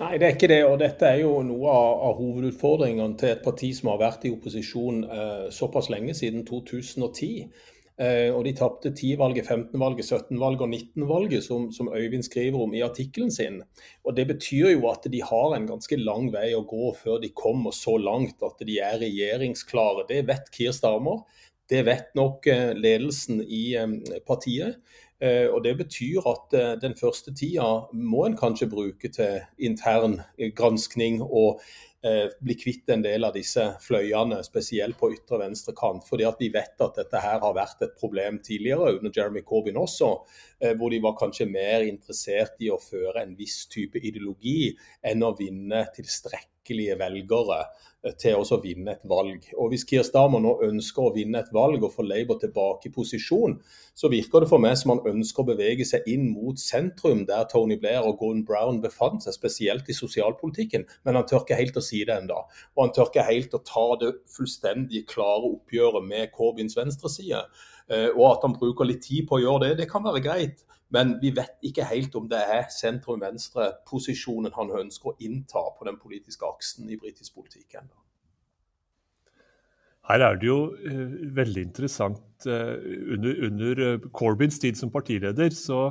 Nei, 0.00 0.16
det 0.18 0.26
er 0.26 0.34
ikke 0.36 0.50
det. 0.50 0.62
Og 0.68 0.78
dette 0.82 1.08
er 1.08 1.22
jo 1.22 1.38
noe 1.46 1.70
av, 1.70 1.92
av 2.08 2.18
hovedutfordringene 2.18 3.16
til 3.20 3.34
et 3.34 3.44
parti 3.44 3.70
som 3.76 3.92
har 3.92 4.02
vært 4.02 4.26
i 4.26 4.34
opposisjon 4.34 5.04
eh, 5.06 5.46
såpass 5.54 5.90
lenge, 5.92 6.16
siden 6.18 6.44
2010. 6.48 7.48
Eh, 7.94 8.34
og 8.34 8.42
de 8.42 8.50
tapte 8.58 8.90
10-valget, 8.90 9.46
15-valget, 9.46 10.08
17-valget 10.08 10.64
og 10.66 10.72
19-valget, 10.72 11.44
som, 11.46 11.68
som, 11.72 11.92
Øyvind 11.94 12.26
skriver 12.26 12.64
om 12.64 12.74
i 12.74 12.82
artikkelen 12.82 13.30
sin. 13.30 13.60
Og 14.04 14.16
Det 14.16 14.26
betyr 14.26 14.74
jo 14.74 14.88
at 14.90 15.06
de 15.10 15.22
har 15.22 15.54
en 15.54 15.68
ganske 15.68 15.98
lang 16.02 16.32
vei 16.34 16.50
å 16.56 16.64
gå 16.66 16.90
før 16.98 17.22
de 17.22 17.30
kommer 17.30 17.74
så 17.76 17.96
langt 17.96 18.42
at 18.42 18.66
de 18.66 18.80
er 18.82 18.98
regjeringsklare. 19.04 20.08
Det 20.10 20.24
vet 20.26 20.50
Kier 20.54 20.74
Starmer. 20.74 21.22
Det 21.70 21.80
vet 21.86 22.12
nok 22.14 22.46
eh, 22.46 22.74
ledelsen 22.76 23.40
i 23.42 23.64
eh, 23.80 24.20
partiet. 24.26 24.80
Og 25.24 25.62
Det 25.64 25.70
betyr 25.78 26.26
at 26.28 26.54
den 26.82 26.92
første 26.98 27.32
tida 27.32 27.86
må 27.96 28.24
en 28.26 28.34
kanskje 28.36 28.66
bruke 28.68 29.08
til 29.08 29.38
intern 29.56 30.18
granskning 30.58 31.22
og 31.22 31.62
Eh, 32.04 32.28
bli 32.40 32.54
kvitt 32.54 32.90
en 32.92 33.00
del 33.00 33.24
av 33.24 33.32
disse 33.32 33.62
fløyene, 33.80 34.42
spesielt 34.44 34.98
på 35.00 35.08
ytre 35.14 35.38
venstre 35.40 35.72
kant. 35.72 36.04
fordi 36.04 36.26
at 36.28 36.36
Vi 36.38 36.50
vet 36.52 36.80
at 36.80 36.96
dette 36.96 37.20
her 37.20 37.38
har 37.40 37.54
vært 37.54 37.80
et 37.80 37.96
problem 37.96 38.40
tidligere, 38.44 38.98
under 38.98 39.10
Jeremy 39.10 39.40
Corbyn 39.40 39.76
også. 39.76 40.26
Eh, 40.60 40.74
hvor 40.76 40.90
de 40.90 41.00
var 41.00 41.16
kanskje 41.16 41.48
mer 41.48 41.80
interessert 41.80 42.60
i 42.60 42.68
å 42.68 42.76
føre 42.76 43.22
en 43.22 43.34
viss 43.34 43.66
type 43.66 43.96
ideologi 43.96 44.76
enn 45.02 45.22
å 45.22 45.34
vinne 45.38 45.86
tilstrekkelige 46.64 46.98
velgere 46.98 47.64
til 48.20 48.36
å 48.36 48.58
vinne 48.60 48.92
et 48.92 49.04
valg. 49.08 49.46
Og 49.56 49.70
Hvis 49.70 49.84
Keir 49.84 50.04
Starmer 50.04 50.40
nå 50.40 50.58
ønsker 50.62 51.02
å 51.02 51.14
vinne 51.14 51.38
et 51.40 51.52
valg 51.52 51.82
og 51.82 51.92
få 51.92 52.02
Labour 52.04 52.38
tilbake 52.38 52.88
i 52.88 52.92
posisjon, 52.92 53.58
så 53.94 54.10
virker 54.10 54.40
det 54.40 54.48
for 54.50 54.58
meg 54.58 54.76
som 54.76 54.92
han 54.92 55.00
ønsker 55.06 55.42
å 55.42 55.46
bevege 55.54 55.84
seg 55.84 56.02
inn 56.06 56.30
mot 56.34 56.58
sentrum, 56.58 57.24
der 57.26 57.46
Tony 57.48 57.76
Blair 57.76 58.04
og 58.04 58.18
Gordon 58.18 58.44
Brown 58.44 58.82
befant 58.82 59.24
seg, 59.24 59.32
spesielt 59.32 59.88
i 59.88 59.96
sosialpolitikken. 59.96 60.84
Men 61.04 61.16
han 61.16 61.24
tør 61.26 61.44
ikke 61.44 61.56
helt 61.56 61.76
å 61.76 61.84
si 61.84 62.04
det 62.04 62.14
ennå. 62.14 62.44
Og 62.76 62.84
han 62.84 62.92
tør 62.92 63.08
ikke 63.08 63.24
helt 63.24 63.54
å 63.54 63.62
ta 63.64 63.86
det 64.02 64.12
fullstendig 64.36 65.06
klare 65.08 65.54
oppgjøret 65.54 66.04
med 66.04 66.32
Corbyns 66.34 66.76
venstreside. 66.76 67.46
Eh, 67.88 68.10
og 68.12 68.34
at 68.34 68.44
han 68.44 68.56
bruker 68.56 68.84
litt 68.84 69.04
tid 69.04 69.24
på 69.28 69.38
å 69.38 69.44
gjøre 69.44 69.68
det, 69.68 69.74
det 69.80 69.88
kan 69.90 70.04
være 70.04 70.24
greit. 70.24 70.64
Men 70.94 71.16
vi 71.22 71.32
vet 71.34 71.58
ikke 71.66 71.86
helt 71.90 72.14
om 72.18 72.28
det 72.30 72.38
er 72.38 72.68
sentrum-venstre-posisjonen 72.70 74.54
han 74.54 74.72
ønsker 74.84 75.10
å 75.10 75.18
innta 75.26 75.64
på 75.74 75.88
den 75.88 75.98
politiske 75.98 76.46
aksen 76.46 76.90
i 76.90 76.98
britisk 77.00 77.34
politikk 77.34 77.80
ennå. 77.80 77.96
Her 80.04 80.20
er 80.26 80.36
det 80.36 80.48
jo 80.50 80.58
uh, 80.76 81.14
veldig 81.34 81.64
interessant. 81.64 82.26
Uh, 82.44 82.76
under, 83.16 83.38
under 83.48 83.80
uh, 83.80 84.08
Corbyns 84.12 84.60
tid 84.60 84.76
som 84.78 84.92
partileder 84.92 85.54
så, 85.56 85.86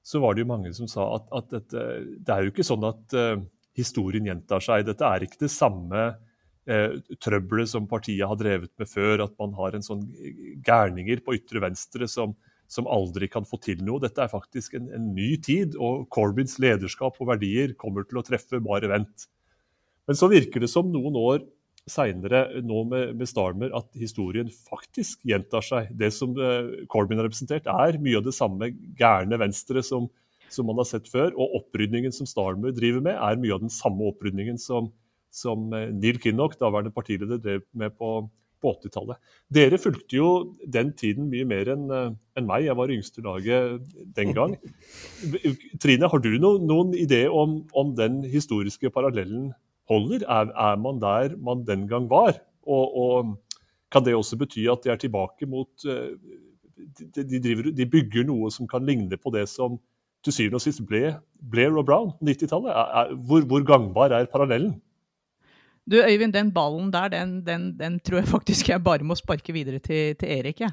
så, 0.00 0.22
var 0.24 0.34
det 0.34 0.46
jo 0.46 0.52
mange 0.54 0.72
som 0.76 0.88
sa 0.90 1.04
at, 1.18 1.28
at 1.36 1.52
dette, 1.52 1.84
det 2.24 2.34
er 2.34 2.46
jo 2.46 2.54
ikke 2.54 2.66
sånn 2.66 2.88
at 2.88 3.18
historien 3.78 4.26
gjentar 4.26 4.64
seg. 4.64 4.86
Dette 4.88 5.06
er 5.06 5.26
ikke 5.26 5.44
det 5.44 5.52
samme 5.54 6.08
trøbbelet 7.24 7.70
som 7.70 7.86
partiet 7.88 8.28
har 8.28 8.36
drevet 8.36 8.72
med 8.80 8.88
før. 8.90 9.22
At 9.24 9.36
man 9.40 9.54
har 9.56 9.76
en 9.76 9.84
sånn 9.84 10.02
gærninger 10.64 11.22
på 11.24 11.36
ytre 11.38 11.62
venstre 11.64 12.08
som, 12.10 12.34
som 12.68 12.88
aldri 12.90 13.30
kan 13.32 13.46
få 13.48 13.58
til 13.64 13.80
noe. 13.84 14.00
Dette 14.02 14.20
er 14.22 14.30
faktisk 14.30 14.76
en, 14.76 14.90
en, 14.94 15.10
ny 15.16 15.32
tid, 15.40 15.76
og 15.80 16.06
Corbyns 16.12 16.58
lederskap 16.60 17.16
og 17.18 17.30
verdier 17.32 17.72
kommer 17.80 18.04
til 18.06 18.20
å 18.20 18.24
treffe 18.26 18.60
bare 18.64 18.90
vent. 18.92 19.28
Men 20.08 20.18
så 20.18 20.28
virker 20.30 20.62
det 20.62 20.70
som 20.72 20.90
noen 20.92 21.16
år 21.20 21.42
seinere, 21.88 22.42
nå 22.64 22.82
med, 22.88 23.14
med, 23.16 23.28
Starmer, 23.28 23.72
at 23.76 23.88
historien 23.96 24.50
faktisk 24.68 25.24
gjentar 25.28 25.64
seg. 25.64 25.90
Det 25.96 26.10
som 26.12 26.34
eh, 26.36 26.84
Corbyn 26.92 27.20
har 27.20 27.28
representert, 27.28 27.68
er 27.68 28.00
mye 28.02 28.20
av 28.20 28.26
det 28.26 28.36
samme 28.36 28.70
gærne 28.98 29.38
venstre 29.40 29.82
som, 29.84 30.10
som 30.52 30.68
man 30.68 30.80
har 30.82 30.88
sett 30.90 31.08
før. 31.08 31.32
Og 31.32 31.60
opprydningen 31.62 32.14
som 32.14 32.28
Starmer 32.28 32.74
driver 32.76 33.04
med, 33.04 33.16
er 33.16 33.40
mye 33.40 33.56
av 33.56 33.64
den 33.64 33.72
samme 33.72 34.10
opprydningen 34.12 34.60
som, 34.60 34.90
som 35.32 35.70
uh, 35.72 35.88
Neil 35.94 36.20
Kinnock, 36.20 36.58
daværende 36.60 36.92
partileder, 36.92 37.40
drev 37.40 37.64
med 37.72 37.96
på, 37.96 38.18
på 38.62 38.72
80-tallet. 38.76 39.18
Dere 39.54 39.78
fulgte 39.80 40.18
jo 40.18 40.28
den 40.66 40.92
tiden 40.98 41.28
mye 41.32 41.46
mer 41.48 41.70
enn 41.74 41.86
uh, 41.92 42.10
en 42.38 42.48
meg. 42.48 42.66
Jeg 42.66 42.78
var 42.78 42.92
yngste 42.94 43.24
laget 43.24 43.86
den 44.16 44.34
gang. 44.36 44.56
Trine, 45.82 46.10
har 46.10 46.22
du 46.24 46.30
no, 46.42 46.56
noen 46.62 46.94
idé 46.98 47.24
om, 47.30 47.60
om 47.76 47.94
den 47.98 48.22
historiske 48.28 48.92
parallellen 48.94 49.52
holder? 49.90 50.26
Er, 50.26 50.52
er, 50.52 50.80
man 50.80 51.00
der 51.02 51.36
man 51.36 51.64
den 51.68 51.86
gang 51.90 52.08
var? 52.10 52.40
Og, 52.68 52.98
og, 53.04 53.36
kan 53.88 54.04
det 54.04 54.12
også 54.12 54.36
bety 54.36 54.66
at 54.68 54.82
de 54.84 54.90
er 54.92 54.98
tilbake 55.00 55.46
mot 55.48 55.86
eh, 55.88 56.10
de, 56.76 57.22
de, 57.24 57.38
driver, 57.40 57.70
de, 57.72 57.86
bygger 57.88 58.26
noe 58.28 58.50
som 58.52 58.68
kan 58.68 58.84
ligne 58.84 59.16
på 59.16 59.32
det 59.32 59.46
som 59.48 59.78
til 60.24 60.34
syvende 60.34 60.58
og 60.58 60.64
sist 60.64 60.82
ble 60.84 61.14
Blair 61.40 61.72
og 61.72 61.86
Brown 61.88 62.10
90-tallet? 62.20 63.16
Hvor, 63.24 63.46
hvor, 63.48 63.64
gangbar 63.64 64.12
er 64.12 64.28
parallellen? 64.28 64.74
Du 65.88 65.96
Øyvind, 66.02 66.34
den 66.34 66.52
ballen 66.52 66.92
der, 66.92 67.08
den, 67.08 67.46
den, 67.46 67.72
den, 67.78 68.00
tror 68.00 68.20
jeg 68.20 68.28
faktisk 68.28 68.68
jeg 68.68 68.84
bare 68.84 69.04
må 69.04 69.16
sparke 69.16 69.52
videre 69.52 69.78
til, 69.78 70.14
til 70.20 70.28
Erik. 70.28 70.60
jeg. 70.60 70.70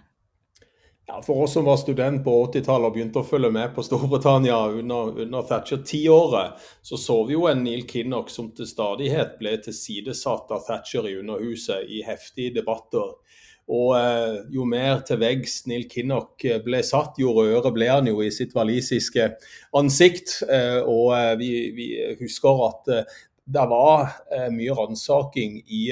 Ja, 1.07 1.22
For 1.22 1.43
oss 1.43 1.53
som 1.53 1.67
var 1.69 1.77
student 1.77 2.24
på 2.25 2.34
80-tallet 2.50 2.89
og 2.89 2.95
begynte 2.95 3.22
å 3.22 3.27
følge 3.27 3.51
med 3.53 3.75
på 3.75 3.84
Storbritannia 3.86 4.57
under, 4.74 5.12
under 5.22 5.45
Thatcher-tiåret, 5.45 6.57
så 6.81 6.98
så 6.98 7.19
vi 7.27 7.36
jo 7.36 7.45
en 7.45 7.62
Neil 7.63 7.86
Kinnock 7.88 8.31
som 8.34 8.50
til 8.57 8.65
stadighet 8.65 9.36
ble 9.38 9.53
tilsidesatt 9.62 10.50
av 10.51 10.65
Thatcher 10.65 11.05
i 11.05 11.13
Underhuset 11.19 11.86
i 11.93 12.01
heftige 12.07 12.55
debatter. 12.57 13.13
Og 13.65 13.93
eh, 13.98 14.41
jo 14.53 14.65
mer 14.69 15.00
til 15.05 15.22
veggs 15.22 15.63
Neil 15.69 15.86
Kinnock 15.89 16.43
eh, 16.45 16.60
ble 16.65 16.81
satt, 16.86 17.22
jo 17.22 17.34
rødere 17.38 17.72
ble 17.74 17.88
han 17.89 18.10
jo 18.10 18.19
i 18.25 18.34
sitt 18.34 18.53
walisiske 18.57 19.29
ansikt. 19.77 20.39
Eh, 20.50 20.81
og 20.81 21.13
eh, 21.17 21.31
vi, 21.39 21.51
vi, 21.77 21.88
husker 22.19 22.65
at 22.67 22.91
eh, 22.93 23.15
det 23.45 23.65
var 23.69 24.09
eh, 24.33 24.49
mye 24.53 24.73
ransaking 24.73 25.59
i 25.67 25.87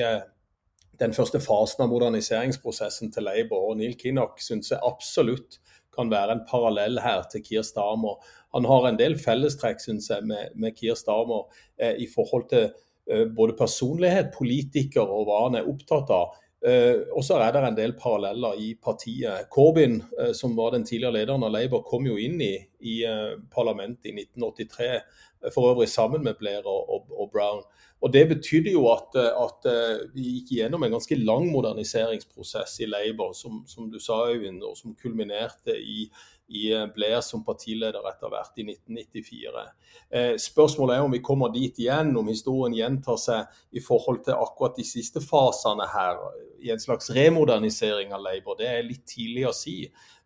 den 1.01 1.13
første 1.13 1.39
fasen 1.41 1.83
av 1.85 1.91
moderniseringsprosessen 1.91 3.11
til 3.13 3.27
Labour. 3.27 3.71
Og 3.71 3.79
Neil 3.79 3.95
Kinnock 3.99 4.41
syns 4.41 4.71
jeg 4.71 4.81
absolutt 4.85 5.59
kan 5.93 6.09
være 6.11 6.37
en 6.37 6.45
parallell 6.49 6.99
her 7.01 7.25
til 7.31 7.43
Kier 7.45 7.65
Starmer. 7.65 8.17
Han 8.53 8.65
har 8.69 8.87
en 8.87 8.97
del 8.99 9.17
fellestrekk 9.21 9.81
synes 9.81 10.09
jeg, 10.09 10.25
med, 10.29 10.53
med 10.55 10.75
Kier 10.77 10.97
Starmer 10.97 11.45
eh, 11.77 11.95
i 12.01 12.07
forhold 12.09 12.47
til 12.49 12.69
eh, 13.09 13.25
både 13.35 13.57
personlighet, 13.59 14.33
politiker 14.35 15.05
og 15.05 15.27
hva 15.29 15.43
han 15.47 15.59
er 15.59 15.69
opptatt 15.69 16.13
av. 16.13 16.37
Eh, 16.63 17.01
og 17.11 17.25
så 17.27 17.41
er 17.43 17.51
det 17.51 17.61
en 17.67 17.75
del 17.75 17.93
paralleller 17.99 18.59
i 18.59 18.69
partiet. 18.79 19.49
Corbyn, 19.51 19.97
eh, 20.19 20.31
som 20.31 20.55
var 20.55 20.71
den 20.71 20.85
tidligere 20.87 21.17
lederen 21.17 21.43
av 21.43 21.51
Labour, 21.51 21.83
kom 21.83 22.07
jo 22.07 22.15
inn 22.15 22.39
i, 22.41 22.55
i 22.79 23.01
eh, 23.03 23.33
parlamentet 23.51 24.13
i 24.13 24.15
1983, 24.15 24.87
eh, 24.95 25.51
for 25.51 25.73
øvrig 25.73 25.89
sammen 25.91 26.23
med 26.23 26.39
Blair 26.39 26.63
og, 26.63 26.87
og, 26.87 27.11
og 27.11 27.31
Brown. 27.33 27.63
Og 28.03 28.13
Det 28.13 28.23
betydde 28.29 28.71
jo 28.71 28.87
at, 28.91 29.15
at, 29.15 29.67
vi 30.11 30.25
gikk 30.27 30.49
gjennom 30.57 30.83
en 30.83 30.91
ganske 30.91 31.15
lang 31.15 31.45
moderniseringsprosess 31.51 32.81
i 32.83 32.87
Labour, 32.87 33.31
som, 33.31 33.61
som 33.67 33.87
du 33.91 33.95
sa, 33.99 34.25
Øyvind, 34.27 34.59
og 34.63 34.75
som 34.75 34.95
kulminerte 34.99 35.77
i, 35.79 36.09
i 36.47 36.71
eh, 36.73 36.85
Blair 36.95 37.21
som 37.21 37.43
partileder 37.45 38.03
etter 38.09 38.31
hvert 38.31 38.59
i 38.59 38.65
1994. 38.67 39.63
Eh, 40.09 40.33
spørsmålet 40.41 40.97
er 40.97 41.05
om 41.05 41.13
vi 41.13 41.21
kommer 41.23 41.53
dit 41.53 41.79
igjen, 41.79 42.13
om 42.19 42.29
historien 42.31 42.75
gjentar 42.77 43.19
seg 43.21 43.77
i 43.77 43.83
forhold 43.83 44.23
til 44.27 44.37
akkurat 44.37 44.77
de 44.77 44.85
siste 44.87 45.23
fasene 45.23 45.87
her, 45.93 46.19
i 46.63 46.71
en 46.71 46.79
slags 46.79 47.09
remodernisering 47.15 48.13
av 48.15 48.23
Labour. 48.23 48.57
Det 48.59 48.69
er 48.69 48.85
litt 48.87 49.05
tidlig 49.09 49.47
å 49.49 49.55
si. 49.55 49.79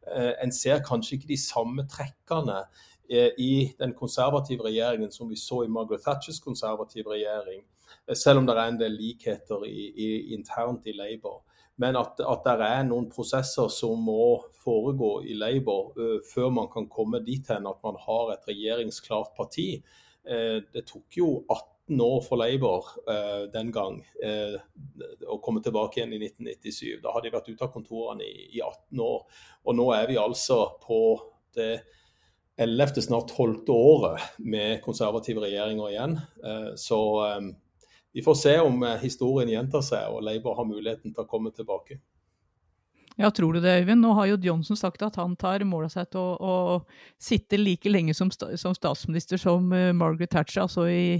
Eh, 0.07 0.33
en 0.43 0.53
ser 0.53 0.83
kanskje 0.85 1.17
ikke 1.17 1.33
de 1.33 1.41
samme 1.41 1.87
trekkene 1.89 2.65
i 3.07 3.71
den 3.79 3.93
konservative 3.95 4.65
regjeringen 4.65 5.13
som 5.15 5.29
vi 5.31 5.37
så 5.39 5.61
i 5.63 5.69
Margaret 5.71 6.01
Thatchers 6.03 6.41
konservative 6.43 7.13
regjering, 7.13 7.61
selv 8.15 8.39
om 8.39 8.47
det 8.47 8.55
er 8.55 8.71
en 8.71 8.79
del 8.79 8.95
likheter 8.95 9.65
i, 9.67 9.87
i, 9.91 10.09
internt 10.35 10.87
i 10.87 10.95
Labour. 10.95 11.41
Men 11.77 11.97
at, 11.99 12.17
at 12.25 12.45
det 12.45 12.65
er 12.65 12.85
noen 12.87 13.05
prosesser 13.11 13.69
som 13.69 14.01
må 14.07 14.39
foregå 14.63 15.21
i 15.29 15.37
Labour 15.37 15.91
uh, 15.97 16.19
før 16.25 16.49
man 16.53 16.69
kan 16.73 16.87
komme 16.89 17.21
dit 17.25 17.45
hen 17.51 17.69
at 17.69 17.83
man 17.85 17.99
har 18.01 18.33
et 18.33 18.47
regjeringsklart 18.49 19.35
parti. 19.37 19.75
Uh, 20.25 20.63
det 20.73 20.87
tok 20.89 21.19
jo 21.19 21.29
18 21.45 22.01
år 22.03 22.23
for 22.25 22.41
Labour 22.41 22.89
uh, 23.07 23.45
den 23.53 23.69
gang 23.71 24.01
å 24.17 25.37
komme 25.43 25.61
tilbake 25.63 26.01
igjen 26.01 26.17
i 26.17 26.23
1997. 26.25 26.97
Da 27.03 27.13
hadde 27.13 27.29
de 27.29 27.35
vært 27.37 27.51
ute 27.51 27.67
av 27.67 27.71
kontorene 27.75 28.25
i, 28.25 28.49
i 28.57 28.63
18 28.65 29.05
år. 29.05 29.45
Og 29.67 29.77
nå 29.77 29.87
er 29.95 30.09
vi 30.09 30.17
altså 30.19 30.63
på 30.81 30.99
det 31.55 31.71
11., 32.57 33.05
snart 33.05 33.29
12. 33.37 33.69
året 33.69 34.41
med 34.41 34.81
konservative 34.81 35.43
regjeringer 35.45 35.91
igjen. 35.93 36.15
Så 36.81 36.99
vi 38.13 38.23
får 38.25 38.37
se 38.39 38.53
om 38.63 38.83
eh, 38.83 38.99
historien 39.01 39.51
gjentar 39.51 39.83
seg 39.85 40.13
og 40.13 40.23
Labour 40.25 40.57
har 40.57 40.69
muligheten 40.69 41.13
til 41.13 41.23
å 41.23 41.29
komme 41.29 41.51
tilbake. 41.55 41.99
Ja, 43.17 43.31
tror 43.33 43.55
du 43.55 43.63
det, 43.63 43.73
Øyvind? 43.81 44.03
Nå 44.05 44.11
har 44.13 44.27
jo 44.29 44.41
Johnson 44.45 44.77
sagt 44.77 45.01
at 45.01 45.15
han 45.17 45.33
tar 45.41 45.65
mål 45.65 45.87
av 45.87 45.93
seg 45.95 46.11
til 46.13 46.21
å, 46.21 46.35
å 46.37 47.21
sitte 47.21 47.57
like 47.57 47.89
lenge 47.89 48.13
som, 48.13 48.29
som, 48.29 48.75
statsminister 48.77 49.41
som 49.41 49.71
Margaret 49.73 50.29
Thatcher, 50.29 50.67
altså 50.67 50.85
i 50.85 51.17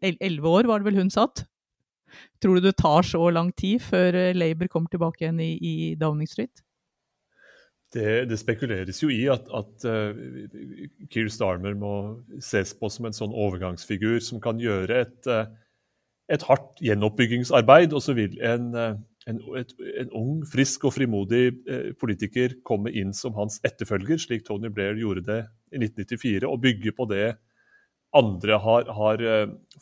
elleve 0.00 0.48
år, 0.48 0.70
var 0.70 0.80
det 0.80 0.88
vel 0.88 1.02
hun 1.02 1.12
satt? 1.12 1.44
Tror 2.40 2.56
du 2.56 2.64
det 2.64 2.78
tar 2.80 3.04
så 3.04 3.20
lang 3.28 3.50
tid 3.52 3.84
før 3.84 4.16
Labour 4.32 4.72
kommer 4.72 4.88
tilbake 4.88 5.26
igjen 5.26 5.42
i, 5.44 5.50
i 5.60 5.74
Downing 6.00 6.30
Street? 6.30 6.64
Det, 7.94 8.26
det, 8.28 8.38
spekuleres 8.40 8.98
jo 9.00 9.08
i 9.12 9.22
at, 9.30 9.46
at 9.54 9.84
uh, 9.86 10.16
Keir 11.12 11.30
Starmer 11.30 11.76
må 11.78 11.92
ses 12.42 12.74
på 12.76 12.90
som 12.90 13.06
en 13.06 13.14
sånn 13.14 13.34
overgangsfigur 13.34 14.18
som 14.24 14.42
kan 14.42 14.58
gjøre 14.60 15.04
et, 15.04 15.28
uh, 15.30 15.46
et 16.32 16.42
hardt 16.48 16.80
gjenoppbyggingsarbeid, 16.82 17.94
og 17.94 18.02
så 18.02 18.16
vil 18.18 18.36
en, 18.44 18.70
uh, 18.74 18.94
en, 19.30 19.40
et, 19.58 19.74
en, 20.02 20.12
ung, 20.18 20.32
frisk 20.50 20.88
og 20.88 20.96
frimodig 20.96 21.44
politiker 22.00 22.56
komme 22.66 22.92
inn 22.94 23.14
som 23.14 23.36
hans 23.38 23.60
etterfølger, 23.66 24.20
slik 24.22 24.46
Tony 24.46 24.70
Blair 24.72 24.98
gjorde 24.98 25.26
det 25.26 25.40
i 25.74 25.82
1994, 25.82 26.46
og 26.50 26.62
bygge 26.62 26.94
på 26.96 27.08
det 27.10 27.28
andre 28.16 28.56
har, 28.62 28.86
har 28.96 29.22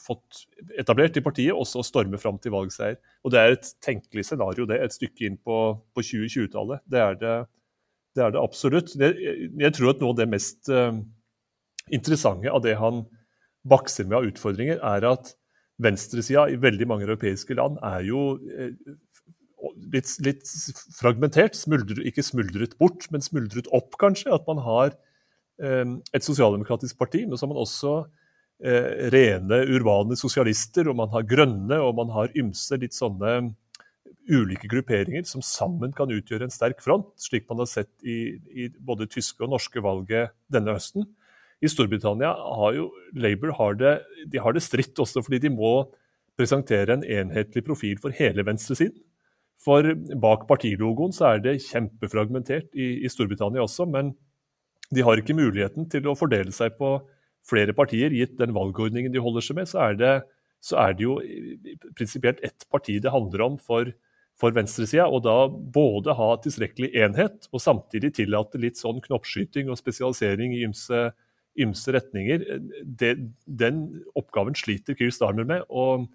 fått 0.01 0.47
etablert 0.81 1.17
i 1.21 1.23
partiet, 1.23 1.53
også 1.55 1.85
storme 1.87 2.19
fram 2.19 2.41
til 2.43 2.55
valgseier. 2.57 2.97
Og 3.23 3.31
Det 3.31 3.39
er 3.39 3.53
et 3.53 3.69
tenkelig 3.85 4.25
scenario, 4.27 4.65
det, 4.67 4.81
et 4.83 4.97
stykke 4.97 5.29
inn 5.29 5.37
på, 5.39 5.59
på 5.95 6.03
2020-tallet. 6.09 6.83
Det 6.91 7.05
det 7.21 7.35
det 8.15 8.23
er 8.23 8.35
det 8.35 8.43
absolutt. 8.43 8.95
jeg 8.95 9.75
tror 9.75 9.91
at 9.91 10.03
noe 10.03 10.15
av 10.15 10.19
det 10.21 10.29
mest 10.31 10.71
interessante 11.93 12.51
av 12.51 12.63
det 12.63 12.77
han 12.79 13.03
bakser 13.67 14.07
med 14.07 14.19
av 14.21 14.29
utfordringer, 14.29 14.79
er 14.79 15.07
at 15.09 15.35
venstresida 15.83 16.47
i 16.53 16.61
veldig 16.61 16.87
mange 16.91 17.07
europeiske 17.07 17.57
land 17.59 17.81
er 17.83 18.05
jo 18.07 18.35
uh, 18.39 18.69
litt, 19.95 20.13
litt, 20.27 20.45
fragmentert. 20.99 21.59
Smuldret, 21.59 22.03
ikke 22.07 22.27
smuldret 22.27 22.77
bort, 22.81 23.09
men 23.15 23.25
smuldret 23.25 23.71
opp, 23.75 23.97
kanskje. 24.01 24.31
At 24.35 24.47
man 24.51 24.63
har 24.67 24.95
uh, 24.95 25.97
et 26.15 26.27
sosialdemokratisk 26.27 27.01
parti, 27.01 27.25
men 27.27 27.39
så 27.39 27.47
har 27.47 27.55
man 27.55 27.65
også 27.65 27.97
rene 29.11 29.57
urbane 29.75 30.15
sosialister, 30.17 30.87
og 30.89 30.95
man 30.97 31.11
har 31.13 31.25
grønne, 31.27 31.75
og 31.83 31.97
man 31.99 32.13
har 32.15 32.31
ymse 32.39 32.79
litt 32.81 32.95
sånne 32.97 33.33
ulike 34.31 34.69
grupperinger 34.71 35.27
som 35.29 35.43
sammen 35.45 35.93
kan 35.97 36.13
utgjøre 36.13 36.49
en 36.49 36.55
sterk 36.55 36.81
front, 36.85 37.11
slik 37.21 37.49
man 37.51 37.61
har 37.63 37.69
sett 37.71 37.93
i, 38.01 38.37
i 38.55 38.69
både 38.79 39.09
tyske 39.11 39.45
og 39.45 39.53
norske 39.53 39.83
valget 39.85 40.33
denne 40.53 40.77
høsten. 40.77 41.07
I 41.65 41.71
Storbritannia 41.71 42.31
har 42.59 42.77
jo 42.77 42.91
Labour 43.17 43.55
har 43.59 43.79
det, 43.81 43.95
de 44.29 44.41
har 44.43 44.55
det 44.55 44.65
stritt 44.65 44.99
også 45.01 45.23
fordi 45.25 45.41
de 45.47 45.53
må 45.55 45.87
presentere 46.39 46.97
en 46.97 47.07
enhetlig 47.07 47.63
profil 47.65 47.99
for 48.03 48.15
hele 48.15 48.45
venstresiden. 48.47 48.97
For 49.65 49.87
bak 50.21 50.49
partilogoen 50.51 51.15
så 51.15 51.31
er 51.31 51.43
det 51.45 51.61
kjempefragmentert 51.71 52.75
i, 52.75 53.05
i 53.07 53.11
Storbritannia 53.11 53.63
også, 53.65 53.87
men 53.89 54.13
de 54.95 55.05
har 55.07 55.19
ikke 55.19 55.37
muligheten 55.39 55.87
til 55.91 56.11
å 56.11 56.17
fordele 56.19 56.53
seg 56.53 56.75
på 56.77 56.99
flere 57.49 57.73
partier. 57.77 58.13
Gitt 58.13 58.37
den 58.41 58.53
valgordningen 58.57 59.15
de 59.15 59.23
holder 59.23 59.47
seg 59.47 59.61
med, 59.61 59.71
så 59.71 59.87
er 59.87 60.01
det, 60.01 60.15
så 60.65 60.81
er 60.83 60.99
det 60.99 61.07
jo 61.07 61.17
prinsipielt 61.97 62.43
ett 62.45 62.67
parti 62.73 62.99
det 63.01 63.15
handler 63.15 63.47
om 63.47 63.61
for 63.63 63.95
for 64.41 64.55
venstresida, 64.55 65.07
og 65.07 65.23
da 65.27 65.47
både 65.47 66.15
ha 66.19 66.33
tilstrekkelig 66.43 66.91
enhet 67.05 67.47
og 67.53 67.63
samtidig 67.63 68.15
tillate 68.17 68.59
litt 68.59 68.81
sånn 68.81 68.99
knoppskyting 69.05 69.71
og 69.71 69.79
spesialisering 69.79 70.57
i 70.57 70.65
ymse, 70.67 71.05
ymse 71.61 71.93
retninger. 71.95 72.45
Det, 72.85 73.15
den 73.47 73.85
oppgaven 74.19 74.57
sliter 74.59 74.97
Keir 74.99 75.13
Starmer 75.15 75.47
med, 75.49 75.63
og, 75.69 76.09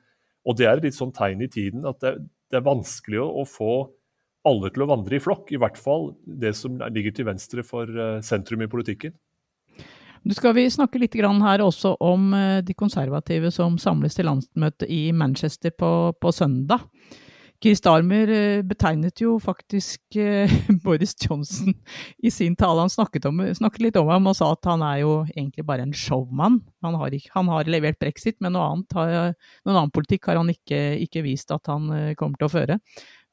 og, 0.45 0.57
det 0.59 0.67
er 0.67 0.77
et 0.77 0.89
litt 0.89 0.97
sånn 0.97 1.15
tegn 1.15 1.45
i 1.45 1.51
tiden 1.51 1.87
at 1.89 2.01
det, 2.03 2.17
det 2.51 2.59
er 2.59 2.67
vanskelig 2.67 3.21
å, 3.23 3.29
å, 3.41 3.47
få 3.47 3.73
alle 4.49 4.71
til 4.73 4.85
å 4.85 4.89
vandre 4.89 5.17
i 5.17 5.23
flokk, 5.23 5.51
i 5.53 5.59
hvert 5.61 5.79
fall 5.79 6.13
det 6.23 6.53
som 6.57 6.79
ligger 6.91 7.15
til 7.15 7.27
venstre 7.27 7.65
for 7.67 7.89
uh, 7.91 8.19
sentrum 8.25 8.63
i 8.63 8.71
politikken. 8.71 9.15
Nå 10.19 10.35
skal 10.35 10.51
vi 10.57 10.65
snakke 10.67 10.99
litt 10.99 11.15
her 11.15 11.61
også 11.63 11.93
om 12.03 12.33
de 12.67 12.73
konservative 12.75 13.53
som 13.55 13.77
samles 13.79 14.17
til 14.17 14.27
landsmøte 14.27 14.87
i 14.91 15.13
Manchester 15.15 15.71
på, 15.71 16.11
på 16.19 16.31
søndag. 16.35 16.83
Keir 17.59 17.75
Starmer 17.75 18.29
eh, 18.31 18.61
betegnet 18.63 19.19
jo 19.19 19.33
faktisk 19.43 20.15
eh, 20.15 20.51
Boris 20.85 21.11
Johnson 21.19 21.73
i 22.23 22.31
sin 22.31 22.55
tale. 22.55 22.85
Han 22.85 22.91
snakket, 22.91 23.25
om, 23.27 23.41
snakket, 23.55 23.81
litt 23.83 23.97
om 23.99 24.07
ham 24.07 24.29
og 24.31 24.37
sa 24.37 24.53
at 24.55 24.69
han 24.69 24.83
er 24.85 25.01
jo 25.01 25.15
egentlig 25.33 25.65
bare 25.67 25.83
en 25.83 25.95
showman. 25.95 26.61
Han 26.85 26.95
har, 27.01 27.15
ikke, 27.15 27.33
han 27.33 27.51
har 27.51 27.67
levert 27.67 27.99
brexit, 27.99 28.37
men 28.39 28.55
noe 28.55 28.69
annet 28.69 28.95
har, 28.95 29.15
noen 29.67 29.75
annen 29.75 29.91
politikk 29.95 30.29
har 30.31 30.39
han 30.39 30.53
ikke, 30.53 30.79
ikke, 31.03 31.25
vist 31.25 31.51
at 31.51 31.67
han 31.67 31.91
eh, 31.95 32.13
kommer 32.19 32.39
til 32.39 32.47
å 32.47 32.53
føre. 32.53 32.79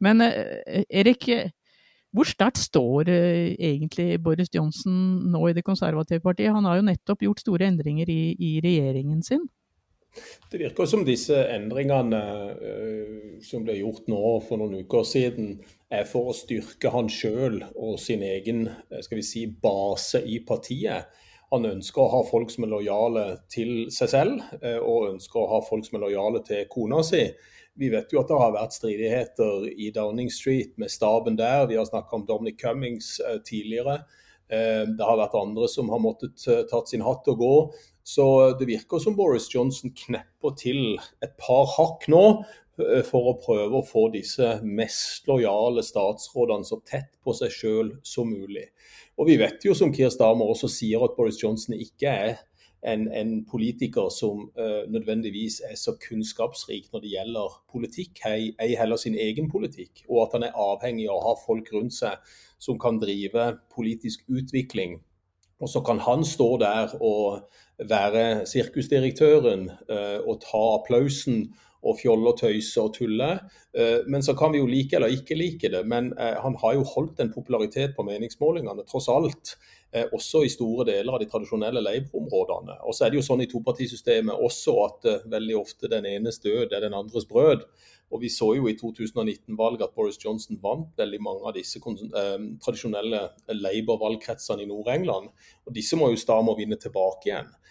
Men 0.03 0.21
Erik, 0.21 1.23
hvor 2.13 2.29
sterkt 2.29 2.59
står 2.61 3.09
egentlig 3.09 4.19
Boris 4.21 4.51
Johnson 4.53 5.31
nå 5.33 5.41
i 5.49 5.55
Det 5.57 5.65
konservative 5.65 6.21
partiet? 6.21 6.53
Han 6.53 6.69
har 6.69 6.77
jo 6.77 6.85
nettopp 6.91 7.25
gjort 7.25 7.41
store 7.41 7.71
endringer 7.71 8.11
i, 8.13 8.35
i 8.37 8.51
regjeringen 8.61 9.23
sin. 9.25 9.47
Det 10.51 10.61
virker 10.61 10.87
som 10.87 11.03
disse 11.07 11.37
endringene 11.51 12.21
uh, 12.55 13.39
som 13.45 13.65
ble 13.67 13.79
gjort 13.81 14.07
nå 14.11 14.21
for 14.47 14.61
noen 14.61 14.85
uker 14.87 15.07
siden, 15.07 15.57
er 15.93 16.07
for 16.09 16.31
å 16.31 16.37
styrke 16.37 16.91
han 16.95 17.11
sjøl 17.13 17.61
og 17.75 17.99
sin 18.03 18.25
egen 18.27 18.65
eh, 18.67 19.03
skal 19.05 19.21
vi 19.21 19.23
si, 19.23 19.45
base 19.47 20.19
i 20.27 20.41
partiet. 20.43 21.13
Han 21.55 21.69
ønsker 21.69 22.03
å 22.03 22.09
ha 22.11 22.23
folk 22.27 22.51
som 22.51 22.67
er 22.67 22.73
lojale 22.73 23.27
til 23.53 23.87
seg 23.95 24.11
selv, 24.11 24.47
uh, 24.63 24.79
og 24.83 25.13
ønsker 25.13 25.43
å 25.43 25.51
ha 25.55 25.61
folk 25.67 25.87
som 25.87 25.99
er 25.99 26.07
lojale 26.07 26.43
til 26.47 26.67
kona 26.71 27.03
si. 27.07 27.23
Vi 27.77 27.91
vet 27.93 28.15
jo 28.15 28.23
at 28.23 28.31
det 28.31 28.39
har 28.41 28.55
vært 28.55 28.75
stridigheter 28.75 29.67
i 29.75 29.91
Downing 29.95 30.31
Street 30.33 30.79
med 30.81 30.95
staben 30.95 31.37
der. 31.39 31.67
Vi 31.69 31.77
har 31.77 31.87
snakka 31.91 32.17
om 32.17 32.25
Dominic 32.27 32.57
Cummings 32.63 33.19
tidligere. 33.45 33.99
Det 34.49 35.05
har 35.05 35.19
vært 35.21 35.37
andre 35.37 35.69
som 35.69 35.91
har 35.93 36.01
måttet 36.01 36.41
tatt 36.71 36.89
sin 36.89 37.05
hatt 37.05 37.29
og 37.29 37.43
gå. 37.43 37.53
Så 38.07 38.53
det 38.59 38.69
virker 38.69 39.01
som 39.03 39.17
Boris 39.19 39.49
Johnson 39.51 39.91
knepper 39.91 40.53
til 40.61 40.83
et 41.25 41.33
par 41.43 41.65
hakk 41.73 42.05
nå 42.13 42.21
eh, 42.79 43.01
for 43.03 43.33
å 43.33 43.39
prøve 43.43 43.81
å 43.81 43.87
få 43.87 44.05
disse 44.15 44.61
mest 44.63 45.27
lojale 45.27 45.83
statsrådene 45.83 46.69
så 46.69 46.79
tett 46.87 47.11
på 47.27 47.35
seg 47.35 47.51
sjøl 47.51 47.91
som 48.07 48.31
mulig. 48.31 48.69
Og 49.19 49.27
Vi 49.27 49.41
vet 49.41 49.67
jo, 49.67 49.75
som 49.75 49.91
Kier 49.91 50.13
Stamer 50.15 50.53
også 50.53 50.71
sier, 50.71 51.03
at 51.03 51.17
Boris 51.19 51.41
Johnson 51.43 51.75
ikke 51.75 52.13
er 52.13 52.39
en, 52.87 53.09
en 53.11 53.35
politiker 53.51 54.07
som 54.15 54.45
uh, 54.55 54.87
nødvendigvis 54.87 55.59
er 55.67 55.75
så 55.75 55.97
kunnskapsrik 55.99 56.87
når 56.93 57.03
det 57.03 57.13
gjelder 57.17 57.59
politikk, 57.73 58.23
ei, 58.29 58.53
ei 58.63 58.77
heller 58.79 59.03
sin 59.03 59.19
egen 59.19 59.51
politikk. 59.51 60.05
Og 60.07 60.29
at 60.29 60.39
han 60.39 60.47
er 60.47 60.63
avhengig 60.69 61.09
av 61.11 61.19
å 61.19 61.27
ha 61.33 61.35
folk 61.43 61.75
rundt 61.75 61.99
seg 61.99 62.23
som 62.63 62.79
kan 62.79 63.03
drive 63.03 63.51
politisk 63.75 64.23
utvikling 64.31 65.01
og 65.61 65.69
så 65.73 65.81
kan 65.81 66.01
han 66.05 66.25
stå 66.25 66.57
der 66.61 66.97
og 67.01 67.49
være 67.89 68.47
sirkusdirektøren 68.49 69.71
eh, 69.91 70.19
og 70.25 70.41
ta 70.45 70.63
applausen 70.79 71.55
og 71.83 71.99
fjolle 72.01 72.33
og 72.33 72.39
tøyse 72.41 72.83
og 72.83 72.93
tulle. 72.97 73.31
Eh, 73.77 74.05
men 74.09 74.25
så 74.25 74.37
kan 74.39 74.55
vi 74.55 74.63
jo 74.63 74.69
like 74.71 74.97
eller 74.97 75.13
ikke 75.13 75.39
like 75.39 75.71
det. 75.73 75.83
Men 75.87 76.13
eh, 76.19 76.37
han 76.43 76.57
har 76.63 76.77
jo 76.79 76.87
holdt 76.95 77.21
en 77.21 77.33
popularitet 77.35 77.97
på 77.97 78.07
meningsmålingene, 78.07 78.87
tross 78.89 79.11
alt. 79.13 79.57
Også 80.13 80.43
i 80.45 80.51
store 80.53 80.85
deler 80.85 81.15
av 81.15 81.23
de 81.23 81.29
tradisjonelle 81.31 81.81
Labour-områdene. 81.81 82.75
Og 82.85 82.93
så 82.93 83.07
er 83.07 83.13
det 83.15 83.17
jo 83.17 83.25
sånn 83.25 83.41
i 83.41 83.47
topartisystemet 83.49 84.43
også 84.45 84.75
at 84.83 85.07
veldig 85.33 85.55
ofte 85.57 85.89
den 85.89 86.05
enes 86.11 86.37
død 86.43 86.75
er 86.75 86.85
den 86.85 86.97
andres 86.99 87.25
brød. 87.31 87.63
Og 88.11 88.23
Vi 88.23 88.29
så 88.31 88.53
jo 88.55 88.69
i 88.71 88.77
2019-valget 88.79 89.83
at 89.89 89.95
Boris 89.97 90.19
Johnson 90.25 90.59
vant 90.63 90.93
veldig 90.99 91.19
mange 91.23 91.49
av 91.49 91.57
disse 91.57 91.81
eh, 91.83 92.45
tradisjonelle 92.63 93.23
Labour-valgkretsene 93.51 94.63
i 94.63 94.69
Nord-England. 94.71 95.33
Og 95.67 95.75
Disse 95.75 95.99
må 95.99 96.13
jo 96.13 96.21
Stamer 96.21 96.59
vinne 96.59 96.79
tilbake 96.79 97.33
igjen, 97.33 97.51
eh, 97.51 97.66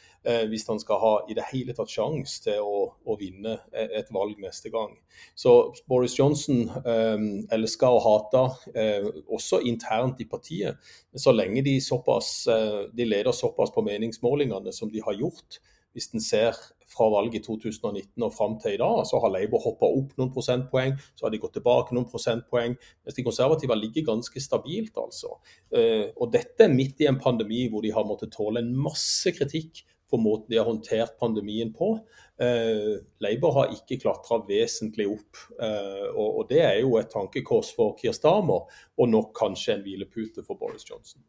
hvis 0.50 0.66
han 0.68 0.80
skal 0.82 0.98
ha 1.02 1.12
i 1.30 1.36
det 1.38 1.46
hele 1.52 1.76
tatt 1.78 1.92
sjanse 1.92 2.42
til 2.46 2.64
å, 2.66 2.80
å, 3.06 3.18
vinne 3.20 3.58
et 3.74 4.10
valg 4.14 4.40
neste 4.42 4.72
gang. 4.74 4.96
Så 5.38 5.54
Boris 5.90 6.18
Johnson 6.18 6.66
eh, 6.82 7.28
elsker 7.56 7.94
og 7.94 8.02
hater, 8.06 8.58
eh, 8.74 9.08
også 9.26 9.62
internt 9.70 10.24
i 10.24 10.30
partiet. 10.30 10.82
Så 11.16 11.36
lenge 11.36 11.62
de, 11.66 11.78
såpass, 11.84 12.32
eh, 12.52 12.82
de 12.96 13.08
leder 13.08 13.36
såpass 13.36 13.74
på 13.76 13.86
meningsmålingene 13.86 14.74
som 14.76 14.92
de 14.92 15.04
har 15.06 15.18
gjort, 15.20 15.60
hvis 15.96 16.10
en 16.12 16.24
ser 16.24 16.58
fra 16.92 17.08
valget 17.12 17.40
i 17.40 17.44
2019 17.46 18.24
og 18.24 18.34
fram 18.36 18.58
til 18.62 18.76
i 18.76 18.80
dag, 18.80 19.02
så 19.08 19.20
har 19.24 19.32
Labour 19.34 19.64
hoppa 19.64 19.88
opp 19.88 20.14
noen 20.20 20.32
prosentpoeng, 20.36 20.96
så 21.16 21.26
har 21.26 21.34
de 21.34 21.40
gått 21.42 21.56
tilbake 21.58 21.96
noen 21.96 22.08
prosentpoeng. 22.10 22.76
Mens 23.06 23.18
de 23.18 23.26
konservative 23.26 23.78
ligger 23.80 24.08
ganske 24.12 24.44
stabilt, 24.44 24.96
altså. 25.00 25.38
Eh, 25.72 26.12
og 26.16 26.32
dette 26.36 26.68
er 26.68 26.76
midt 26.76 27.02
i 27.04 27.10
en 27.10 27.20
pandemi 27.22 27.66
hvor 27.72 27.86
de 27.86 27.94
har 27.96 28.08
måttet 28.08 28.36
tåle 28.36 28.64
en 28.64 28.74
masse 28.86 29.34
kritikk 29.36 29.86
for 30.10 30.22
måten 30.22 30.52
de 30.52 30.60
har 30.60 30.68
håndtert 30.68 31.16
pandemien 31.22 31.72
på. 31.74 31.96
Eh, 32.42 32.98
Labour 33.24 33.56
har 33.60 33.74
ikke 33.74 34.00
klatra 34.04 34.42
vesentlig 34.48 35.08
opp. 35.14 35.46
Eh, 35.56 36.10
og, 36.12 36.28
og, 36.28 36.44
det 36.52 36.62
er 36.66 36.82
jo 36.84 36.98
et 37.00 37.10
tankekors 37.14 37.72
for 37.78 37.96
Kier 38.00 38.16
Starmer, 38.16 38.68
og 38.98 39.10
nok 39.12 39.34
kanskje 39.38 39.78
en 39.78 39.86
hvilepute 39.86 40.46
for 40.46 40.60
Boris 40.60 40.86
Johnson. 40.90 41.24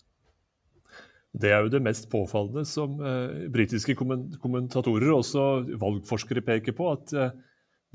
Det 1.37 1.51
er 1.53 1.65
jo 1.65 1.73
det 1.73 1.83
mest 1.85 2.09
påfallende 2.13 2.65
som 2.69 2.97
eh, 3.05 3.45
britiske 3.53 3.97
kommentatorer 3.99 5.11
og 5.11 5.21
også 5.21 5.45
valgforskere 5.77 6.45
peker 6.45 6.77
på. 6.77 6.89
At 6.95 7.13
eh, 7.13 7.35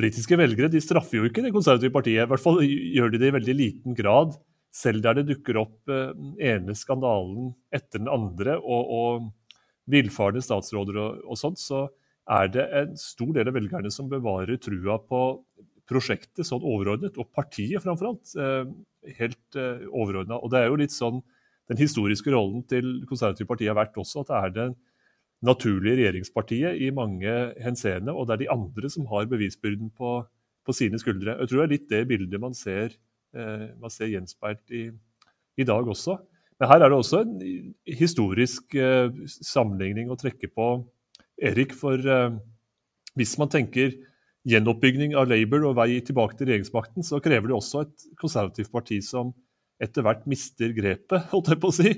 britiske 0.02 0.38
velgere 0.38 0.70
de 0.72 0.82
straffer 0.84 1.20
jo 1.20 1.30
ikke 1.30 1.44
det 1.46 1.54
konservative 1.56 1.94
partiet. 1.96 2.28
I 2.28 2.30
hvert 2.30 2.44
fall 2.44 2.62
gjør 2.62 3.13
de 3.13 3.22
det 3.22 3.32
i 3.32 3.36
veldig 3.39 3.58
liten 3.58 3.98
grad. 3.98 4.38
Selv 4.72 5.02
der 5.04 5.17
det 5.20 5.28
dukker 5.32 5.58
opp 5.63 5.89
eh, 5.91 6.13
ene 6.54 6.78
skandalen 6.78 7.56
etter 7.74 8.04
den 8.04 8.12
andre 8.12 8.60
og, 8.62 8.94
og 8.94 9.32
villfarne 9.89 10.44
statsråder 10.44 11.00
og, 11.02 11.24
og 11.26 11.39
sånt, 11.39 11.60
så 11.62 11.88
er 12.32 12.52
det 12.54 12.67
en 12.78 12.94
stor 13.00 13.34
del 13.36 13.50
av 13.50 13.58
velgerne 13.58 13.91
som 13.94 14.10
bevarer 14.12 14.60
trua 14.62 15.00
på 15.02 15.22
prosjektet 15.89 16.48
sånn 16.48 16.63
overordnet, 16.63 17.17
og 17.20 17.32
partiet 17.36 17.84
framfor 17.84 18.12
alt. 18.12 18.34
Eh, 18.38 18.70
helt 19.17 19.58
eh, 19.60 19.84
overordna. 19.89 20.38
Og 20.39 20.54
det 20.54 20.62
er 20.62 20.70
jo 20.70 20.80
litt 20.80 20.94
sånn 20.96 21.20
den 21.72 21.80
historiske 21.80 22.32
rollen 22.34 22.63
til 22.67 23.02
konservative 23.10 23.50
partier 23.50 23.72
har 23.72 23.80
vært 23.80 24.00
også 24.00 24.24
at 24.24 24.32
det 24.32 24.39
er 24.39 24.56
det 24.56 24.67
naturlige 25.46 25.98
regjeringspartiet 25.98 26.82
i 26.84 26.91
mange 26.94 27.32
henseende, 27.63 28.13
og 28.13 28.28
det 28.28 28.36
er 28.36 28.41
de 28.44 28.52
andre 28.54 28.91
som 28.94 29.08
har 29.10 29.30
bevisbyrden 29.30 29.89
på, 29.98 30.20
på 30.67 30.76
sine 30.76 31.00
skuldre. 31.02 31.38
Jeg 31.39 31.50
tror 31.50 31.62
det 31.62 31.65
er 31.65 31.74
litt 31.74 31.88
det 31.89 32.02
bildet 32.12 32.44
man 32.44 32.58
ser, 32.58 32.94
eh, 33.34 33.72
man 33.82 33.94
ser 33.94 34.12
gjenspeilt 34.12 34.76
i, 34.76 34.84
i, 35.58 35.65
dag 35.67 35.88
også. 35.89 36.20
Men 36.62 36.69
her 36.69 36.84
er 36.84 36.91
det 36.93 36.97
også 37.02 37.24
en 37.26 37.38
historisk 37.89 38.76
eh, 38.78 39.10
sammenligning 39.41 40.12
å 40.13 40.17
trekke 40.19 40.45
på, 40.54 40.67
Erik. 41.41 41.74
For 41.74 41.97
eh, 41.97 42.36
hvis 43.17 43.34
man 43.41 43.50
tenker 43.50 43.95
gjenoppbygging 44.45 45.15
av 45.17 45.26
Labour 45.30 45.71
og 45.71 45.80
vei 45.80 45.95
tilbake 46.06 46.38
til 46.38 46.52
regjeringsmakten, 46.52 47.06
så 47.06 47.17
krever 47.21 47.50
det 47.50 47.58
også 47.58 47.82
et 47.88 48.06
konservativt 48.21 48.69
parti 48.74 49.00
som 49.06 49.34
etter 49.82 50.06
hvert 50.06 50.28
mister 50.30 50.69
grepet, 50.78 51.32
holdt 51.34 51.50
jeg 51.50 51.62
på 51.62 51.71
å 51.71 51.78
si. 51.80 51.95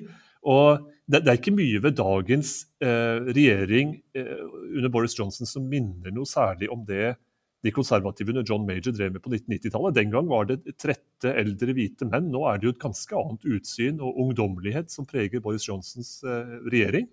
Og 0.48 0.88
det, 1.12 1.26
det 1.26 1.34
er 1.34 1.42
ikke 1.42 1.56
mye 1.56 1.84
ved 1.84 2.00
dagens 2.00 2.56
eh, 2.84 3.20
regjering 3.36 3.98
eh, 4.16 4.48
under 4.78 4.92
Boris 4.96 5.16
Johnson 5.20 5.50
som 5.50 5.68
minner 5.68 6.16
noe 6.16 6.28
særlig 6.28 6.72
om 6.72 6.88
det 6.88 7.18
de 7.64 7.72
konservative 7.72 8.30
under 8.30 8.44
John 8.44 8.66
Major 8.68 8.92
drev 8.92 9.16
med 9.16 9.24
på 9.24 9.32
1990-tallet. 9.32 9.96
Den 9.96 10.12
gang 10.12 10.28
var 10.28 10.48
det 10.50 10.60
trette, 10.76 11.32
eldre 11.32 11.76
hvite 11.76 12.08
menn. 12.10 12.32
Nå 12.34 12.44
er 12.50 12.60
det 12.60 12.68
jo 12.68 12.76
et 12.76 12.84
ganske 12.84 13.16
annet 13.20 13.52
utsyn 13.56 14.04
og 14.04 14.20
ungdommelighet 14.20 14.92
som 14.92 15.08
preger 15.08 15.44
Boris 15.44 15.70
Johnsons 15.70 16.18
eh, 16.28 16.58
regjering. 16.68 17.08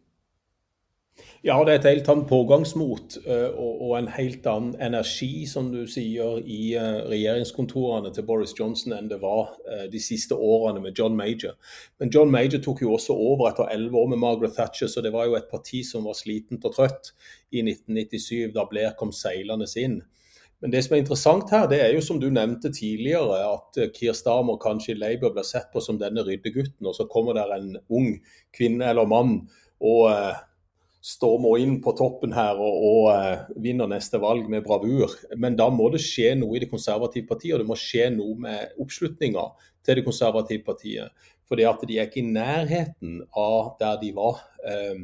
Ja, 1.44 1.58
det 1.62 1.72
er 1.72 1.78
et 1.78 1.86
helt 1.86 2.08
annet 2.08 2.26
pågangsmot 2.30 3.18
eh, 3.20 3.54
og, 3.60 3.92
en 3.98 4.10
helt 4.10 4.46
annen 4.48 4.74
energi, 4.82 5.44
som 5.46 5.68
du 5.70 5.84
sier, 5.86 6.40
i 6.42 6.74
eh, 6.80 7.00
regjeringskontorene 7.12 8.10
til 8.16 8.26
Boris 8.26 8.56
Johnson 8.58 8.96
enn 8.96 9.10
det 9.12 9.20
var 9.22 9.52
de 9.92 10.02
siste 10.02 10.34
årene 10.34 10.82
med 10.82 10.98
John 10.98 11.14
Major. 11.14 11.54
Men 12.02 12.10
John 12.10 12.32
Major 12.32 12.58
tok 12.64 12.82
jo 12.82 12.96
også 12.96 13.14
over 13.14 13.52
etter 13.52 13.70
elleve 13.70 14.02
år 14.02 14.14
med 14.16 14.24
Margaret 14.24 14.56
Thatcher, 14.58 14.90
så 14.90 15.04
det 15.04 15.14
var 15.14 15.30
jo 15.30 15.38
et 15.38 15.50
parti 15.52 15.84
som 15.86 16.08
var 16.10 16.18
slitent 16.18 16.66
og 16.66 16.74
trøtt 16.74 17.12
i 17.54 17.62
1997, 17.62 18.50
da 18.56 18.66
Blair 18.66 18.96
kom 18.98 19.14
seilende 19.14 19.70
inn. 19.78 20.00
Men 20.60 20.74
det 20.74 20.82
som 20.84 20.94
er 20.94 21.00
interessant 21.00 21.50
her, 21.54 21.64
det 21.70 21.78
er 21.80 21.94
jo 21.94 22.02
som 22.04 22.18
du 22.20 22.28
nevnte 22.32 22.68
tidligere, 22.74 23.38
at 23.48 23.80
Keir 23.96 24.16
Starmer 24.16 24.60
kanskje 24.60 24.92
i 24.92 25.00
Labour 25.00 25.32
blir 25.32 25.46
sett 25.48 25.70
på 25.72 25.80
som 25.80 25.96
denne 26.00 26.24
ryddegutten, 26.26 26.84
og 26.84 26.96
så 26.96 27.08
kommer 27.08 27.38
der 27.38 27.54
en 27.56 27.72
ung 27.88 28.12
kvinne 28.56 28.90
eller 28.92 29.08
mann 29.08 29.38
og 29.80 30.10
stormer 31.00 31.60
inn 31.62 31.78
på 31.80 31.94
toppen 31.96 32.34
her 32.36 32.58
og, 32.60 32.82
og 32.84 33.06
eh, 33.14 33.44
vinner 33.64 33.88
neste 33.88 34.20
valg 34.20 34.48
med 34.52 34.64
bravur. 34.66 35.14
Men 35.40 35.56
da 35.56 35.70
må 35.72 35.88
det 35.92 36.02
skje 36.04 36.34
noe 36.38 36.58
i 36.58 36.62
det 36.62 36.70
konservative 36.72 37.28
partiet, 37.28 37.54
og 37.56 37.62
det 37.62 37.70
må 37.70 37.78
skje 37.80 38.10
noe 38.14 38.36
med 38.44 38.76
oppslutninga 38.80 39.46
til 39.86 39.98
det 39.98 40.04
konservative 40.06 40.64
partiet. 40.66 41.30
Fordi 41.48 41.64
at 41.66 41.80
de 41.88 41.96
er 41.98 42.10
ikke 42.10 42.20
i 42.20 42.28
nærheten 42.28 43.22
av 43.32 43.72
der 43.80 43.96
de 44.02 44.12
var 44.14 44.44
uh, 44.62 45.00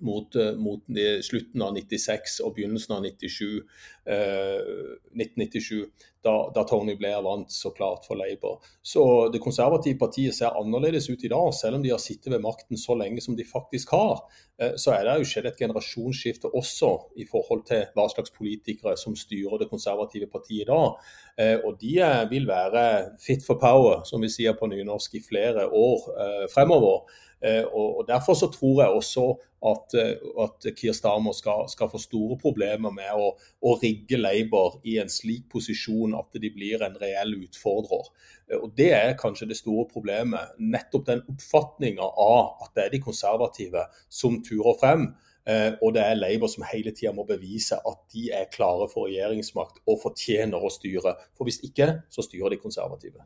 mot, 0.00 0.36
eh, 0.36 0.52
mot 0.56 0.82
slutten 1.22 1.62
av 1.62 1.74
96 1.74 2.40
og 2.44 2.54
begynnelsen 2.56 2.96
av 2.96 3.02
97, 3.04 3.60
eh, 4.06 4.70
1997, 5.14 5.90
da, 6.22 6.50
da, 6.54 6.64
Tony 6.68 6.96
Blair 6.96 7.22
vant 7.24 7.52
så 7.52 7.70
klart 7.70 8.04
for 8.04 8.18
Labour. 8.20 8.60
Så 8.82 9.28
Det 9.32 9.40
konservative 9.40 9.98
partiet 9.98 10.34
ser 10.36 10.56
annerledes 10.58 11.08
ut 11.10 11.24
i 11.24 11.30
dag, 11.32 11.54
selv 11.54 11.78
om 11.78 11.82
de 11.82 11.92
har 11.94 11.98
sittet 12.02 12.32
ved 12.32 12.42
makten 12.44 12.76
så 12.76 12.96
lenge 12.98 13.22
som 13.24 13.36
de 13.36 13.44
faktisk 13.44 13.94
har. 13.96 14.20
Eh, 14.60 14.76
så 14.76 14.92
er 14.92 15.06
det 15.06 15.16
jo 15.20 15.30
skjedd 15.30 15.48
et 15.48 15.62
generasjonsskifte 15.62 16.52
også 16.52 16.92
i 17.16 17.24
forhold 17.30 17.64
til 17.70 17.86
hva 17.96 18.06
slags 18.12 18.34
politikere 18.36 18.96
som 19.00 19.16
styrer 19.16 19.62
det 19.62 19.70
konservative 19.70 20.28
partiet 20.32 20.66
i 20.66 20.68
dag. 20.68 21.00
Eh, 21.40 21.56
og 21.64 21.80
de 21.80 21.96
eh, 22.04 22.26
vil 22.30 22.48
være 22.48 22.84
fit 23.24 23.44
for 23.46 23.60
power, 23.60 24.04
som 24.04 24.20
vi 24.20 24.28
sier 24.32 24.56
på 24.58 24.68
nynorsk, 24.68 25.16
i 25.16 25.24
flere 25.24 25.66
år 25.72 26.06
fremover. 26.52 27.08
Eh, 27.40 27.64
og 27.64 28.04
Derfor 28.08 28.34
så 28.34 28.50
tror 28.52 28.82
jeg 28.82 28.90
også 28.90 29.24
at, 29.70 29.94
eh, 29.96 30.42
at 30.44 30.66
Keir 30.76 30.92
Starmer 30.92 31.32
skal, 31.32 31.68
skal, 31.68 31.88
få 31.88 31.98
store 31.98 32.36
problemer 32.40 32.92
med 32.92 33.08
å, 33.16 33.30
å, 33.64 33.74
rigge 33.80 34.20
Labour 34.20 34.80
i 34.84 34.98
en 35.00 35.08
slik 35.08 35.46
posisjon 35.52 36.16
at 36.18 36.36
de 36.40 36.52
blir 36.52 36.84
en 36.84 36.98
reell 37.00 37.38
utfordrer. 37.40 38.12
Eh, 38.50 38.58
og 38.58 38.76
Det 38.76 38.92
er 38.96 39.16
kanskje 39.20 39.48
det 39.48 39.60
store 39.60 39.88
problemet. 39.88 40.52
Nettopp 40.60 41.08
den 41.08 41.24
oppfatninga 41.32 42.04
av 42.04 42.60
at 42.66 42.76
det 42.76 42.86
er 42.86 42.94
de 42.96 43.04
konservative 43.08 43.88
som 44.08 44.40
turer 44.44 44.78
frem. 44.80 45.10
Og 45.80 45.94
det 45.96 46.02
er 46.04 46.18
Labour 46.18 46.50
som 46.52 46.62
hele 46.68 46.92
tida 46.94 47.10
må 47.16 47.24
bevise 47.26 47.74
at 47.74 48.02
de 48.12 48.28
er 48.36 48.50
klare 48.52 48.86
for 48.92 49.08
regjeringsmakt 49.08 49.80
og 49.88 49.98
fortjener 50.04 50.62
å 50.62 50.70
styre. 50.70 51.16
For 51.34 51.48
hvis 51.48 51.62
ikke, 51.66 51.88
så 52.12 52.22
styrer 52.22 52.54
de 52.54 52.60
konservative. 52.60 53.24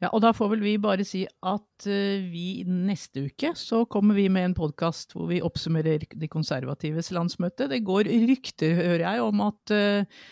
Ja, 0.00 0.08
og 0.16 0.22
da 0.24 0.30
får 0.32 0.54
vel 0.54 0.62
vi 0.64 0.78
bare 0.80 1.04
si 1.04 1.26
at 1.28 1.86
uh, 1.86 2.28
vi 2.32 2.62
neste 2.64 3.26
uke 3.28 3.52
så 3.58 3.82
kommer 3.84 4.16
vi 4.16 4.30
med 4.32 4.48
en 4.48 4.54
podkast 4.56 5.12
hvor 5.12 5.28
vi 5.28 5.42
oppsummerer 5.44 6.06
de 6.08 6.30
konservatives 6.32 7.12
landsmøte. 7.12 7.68
Det 7.68 7.82
går 7.84 8.08
rykter, 8.08 8.78
hører 8.78 9.04
jeg, 9.04 9.26
om 9.26 9.42
at, 9.44 9.74
uh, 9.76 10.24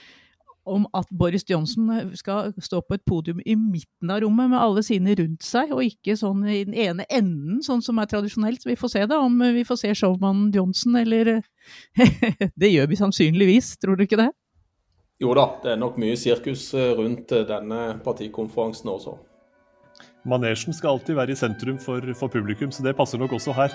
om 0.73 0.89
at 0.97 1.13
Boris 1.13 1.45
Johnson 1.51 1.93
skal 2.17 2.55
stå 2.65 2.81
på 2.81 2.97
et 2.97 3.05
podium 3.05 3.45
i 3.45 3.59
midten 3.61 4.15
av 4.15 4.25
rommet 4.25 4.55
med 4.55 4.63
alle 4.63 4.87
sine 4.89 5.13
rundt 5.21 5.45
seg, 5.45 5.77
og 5.77 5.85
ikke 5.85 6.17
sånn 6.17 6.49
i 6.49 6.65
den 6.65 6.73
ene 6.73 7.05
enden, 7.13 7.61
sånn 7.65 7.85
som 7.85 8.01
er 8.01 8.09
tradisjonelt. 8.09 8.65
Vi 8.65 8.81
får 8.81 8.97
se 8.97 9.05
da, 9.05 9.21
om 9.21 9.37
vi 9.37 9.69
får 9.69 9.85
se 9.85 9.95
showmannen 10.01 10.49
Johnson, 10.57 10.97
eller 10.97 11.43
Det 12.61 12.73
gjør 12.73 12.89
vi 12.89 13.05
sannsynligvis, 13.05 13.75
tror 13.85 14.01
du 14.01 14.09
ikke 14.09 14.25
det? 14.25 14.33
Jo 15.21 15.37
da, 15.37 15.51
det 15.61 15.75
er 15.75 15.81
nok 15.81 16.01
mye 16.01 16.17
sirkus 16.17 16.71
rundt 16.73 17.37
denne 17.49 17.99
partikonferansen 18.05 18.97
også. 18.97 19.19
Manesjen 20.29 20.75
skal 20.75 20.97
alltid 20.97 21.15
være 21.15 21.33
i 21.33 21.39
sentrum 21.39 21.79
for, 21.79 22.05
for 22.19 22.29
publikum, 22.29 22.73
så 22.73 22.83
det 22.83 22.97
passer 22.97 23.19
nok 23.19 23.33
også 23.33 23.53
her. 23.57 23.75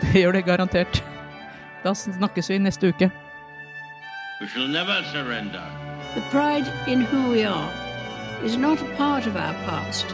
Det 0.00 0.20
gjør 0.20 0.32
det 0.32 0.44
garantert. 0.44 1.02
Da 1.84 1.94
snakkes 1.94 2.50
vi 2.50 2.58
neste 2.58 2.88
uke. 2.88 3.10
We 4.40 4.48
shall 4.48 4.68
never 4.68 5.02
surrender. 5.12 5.62
The 6.14 6.22
pride 6.30 6.66
in 6.86 7.02
who 7.02 7.30
we 7.30 7.44
are 7.44 7.70
is 8.44 8.56
not 8.56 8.82
a 8.82 8.96
part 8.96 9.26
of 9.26 9.36
our 9.36 9.54
past. 9.64 10.06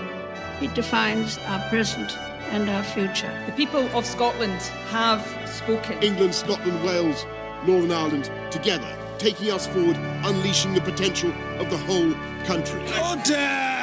It 0.62 0.74
defines 0.74 1.38
our 1.48 1.60
present 1.70 2.18
and 2.52 2.68
our 2.68 2.82
future. 2.82 3.32
The 3.46 3.52
people 3.52 3.88
of 3.96 4.04
Scotland 4.04 4.60
have 4.90 5.22
spoken. 5.46 6.02
England, 6.02 6.34
Scotland, 6.34 6.84
Wales, 6.84 7.24
Northern 7.66 7.92
Ireland, 7.92 8.30
together, 8.50 8.92
taking 9.18 9.50
us 9.50 9.66
forward, 9.66 9.96
unleashing 10.24 10.74
the 10.74 10.80
potential 10.80 11.32
of 11.58 11.70
the 11.70 11.78
whole 11.78 12.12
country. 12.46 12.80
Order! 13.02 13.79